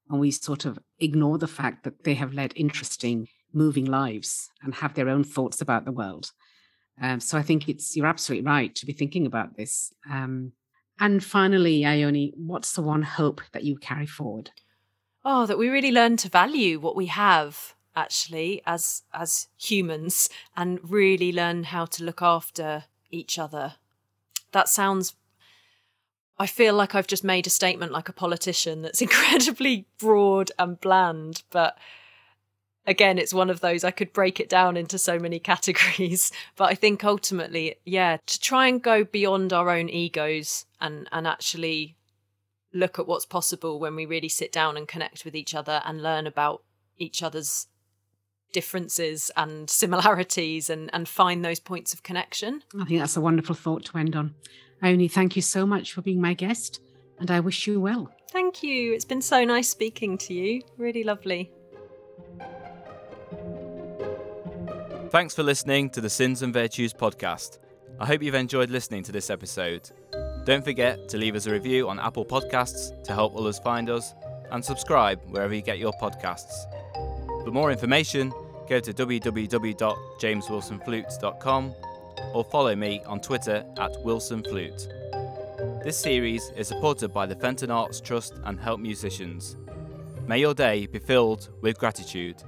And 0.09 0.19
we 0.19 0.31
sort 0.31 0.65
of 0.65 0.79
ignore 0.99 1.37
the 1.37 1.47
fact 1.47 1.83
that 1.83 2.03
they 2.03 2.15
have 2.15 2.33
led 2.33 2.53
interesting, 2.55 3.27
moving 3.53 3.85
lives 3.85 4.49
and 4.61 4.75
have 4.75 4.93
their 4.93 5.09
own 5.09 5.23
thoughts 5.23 5.61
about 5.61 5.85
the 5.85 5.91
world. 5.91 6.31
Um, 7.01 7.19
so 7.19 7.37
I 7.37 7.41
think 7.41 7.69
it's 7.69 7.95
you're 7.95 8.05
absolutely 8.05 8.45
right 8.45 8.73
to 8.75 8.85
be 8.85 8.93
thinking 8.93 9.25
about 9.25 9.55
this. 9.55 9.93
Um, 10.09 10.53
and 10.99 11.23
finally, 11.23 11.85
Ione, 11.85 12.33
what's 12.35 12.73
the 12.73 12.81
one 12.81 13.01
hope 13.01 13.41
that 13.53 13.63
you 13.63 13.77
carry 13.77 14.05
forward? 14.05 14.51
Oh, 15.23 15.45
that 15.45 15.57
we 15.57 15.69
really 15.69 15.91
learn 15.91 16.17
to 16.17 16.29
value 16.29 16.79
what 16.79 16.95
we 16.95 17.07
have 17.07 17.75
actually 17.95 18.61
as 18.65 19.03
as 19.13 19.47
humans 19.57 20.29
and 20.55 20.79
really 20.83 21.31
learn 21.31 21.63
how 21.65 21.85
to 21.85 22.03
look 22.03 22.21
after 22.21 22.85
each 23.09 23.37
other. 23.37 23.75
That 24.51 24.69
sounds 24.69 25.15
I 26.37 26.47
feel 26.47 26.73
like 26.73 26.95
I've 26.95 27.07
just 27.07 27.23
made 27.23 27.45
a 27.45 27.51
statement 27.51 27.91
like 27.91 28.09
a 28.09 28.13
politician 28.13 28.81
that's 28.81 29.01
incredibly 29.01 29.85
broad 29.99 30.51
and 30.57 30.79
bland, 30.81 31.43
but 31.51 31.77
again, 32.85 33.17
it's 33.17 33.33
one 33.33 33.49
of 33.49 33.61
those 33.61 33.83
I 33.83 33.91
could 33.91 34.13
break 34.13 34.39
it 34.39 34.49
down 34.49 34.77
into 34.77 34.97
so 34.97 35.19
many 35.19 35.39
categories. 35.53 36.31
But 36.55 36.65
I 36.65 36.75
think 36.75 37.03
ultimately, 37.03 37.75
yeah, 37.85 38.17
to 38.25 38.39
try 38.39 38.67
and 38.67 38.81
go 38.81 39.03
beyond 39.03 39.53
our 39.53 39.69
own 39.69 39.89
egos 39.89 40.65
and 40.79 41.07
and 41.11 41.27
actually 41.27 41.95
look 42.73 42.97
at 42.97 43.07
what's 43.07 43.25
possible 43.25 43.79
when 43.79 43.95
we 43.95 44.05
really 44.05 44.29
sit 44.29 44.51
down 44.51 44.77
and 44.77 44.87
connect 44.87 45.25
with 45.25 45.35
each 45.35 45.53
other 45.53 45.81
and 45.85 46.01
learn 46.01 46.25
about 46.25 46.63
each 46.97 47.21
other's 47.21 47.67
differences 48.53 49.29
and 49.35 49.69
similarities 49.81 50.69
and, 50.69 50.89
and 50.93 51.07
find 51.07 51.43
those 51.43 51.59
points 51.59 51.93
of 51.93 52.03
connection. 52.03 52.63
I 52.79 52.85
think 52.85 52.99
that's 52.99 53.17
a 53.17 53.21
wonderful 53.21 53.55
thought 53.55 53.85
to 53.85 53.97
end 53.97 54.15
on. 54.15 54.35
Ione, 54.83 55.07
thank 55.07 55.35
you 55.35 55.41
so 55.41 55.65
much 55.65 55.93
for 55.93 56.01
being 56.01 56.21
my 56.21 56.33
guest 56.33 56.81
and 57.21 57.31
I 57.31 57.39
wish 57.39 57.67
you 57.67 57.79
well. 57.79 58.11
Thank 58.31 58.63
you. 58.63 58.93
It's 58.93 59.05
been 59.05 59.21
so 59.21 59.45
nice 59.45 59.69
speaking 59.69 60.17
to 60.19 60.33
you. 60.33 60.61
Really 60.77 61.03
lovely. 61.03 61.51
Thanks 65.09 65.35
for 65.35 65.43
listening 65.43 65.89
to 65.91 66.01
the 66.01 66.09
Sins 66.09 66.41
and 66.41 66.51
Virtues 66.53 66.93
podcast. 66.93 67.59
I 67.99 68.05
hope 68.05 68.23
you've 68.23 68.33
enjoyed 68.33 68.69
listening 68.69 69.03
to 69.03 69.11
this 69.11 69.29
episode. 69.29 69.91
Don't 70.45 70.63
forget 70.63 71.09
to 71.09 71.17
leave 71.17 71.35
us 71.35 71.45
a 71.45 71.51
review 71.51 71.89
on 71.89 71.99
Apple 71.99 72.25
Podcasts 72.25 73.03
to 73.03 73.13
help 73.13 73.35
others 73.35 73.59
find 73.59 73.89
us, 73.89 74.15
and 74.51 74.63
subscribe 74.65 75.19
wherever 75.29 75.53
you 75.53 75.61
get 75.61 75.79
your 75.79 75.91
podcasts. 76.01 76.63
For 77.43 77.51
more 77.51 77.71
information, 77.71 78.31
go 78.67 78.79
to 78.79 78.93
www.jameswilsonflute.com 78.93 81.75
or 82.33 82.43
follow 82.43 82.75
me 82.75 83.01
on 83.05 83.19
Twitter 83.19 83.65
at 83.77 83.91
WilsonFlute. 84.03 85.83
This 85.83 85.97
series 85.97 86.51
is 86.55 86.67
supported 86.67 87.13
by 87.13 87.25
the 87.25 87.35
Fenton 87.35 87.71
Arts 87.71 87.99
Trust 87.99 88.35
and 88.45 88.59
Help 88.59 88.79
Musicians. 88.79 89.57
May 90.27 90.39
your 90.39 90.53
day 90.53 90.85
be 90.85 90.99
filled 90.99 91.49
with 91.61 91.77
gratitude. 91.77 92.43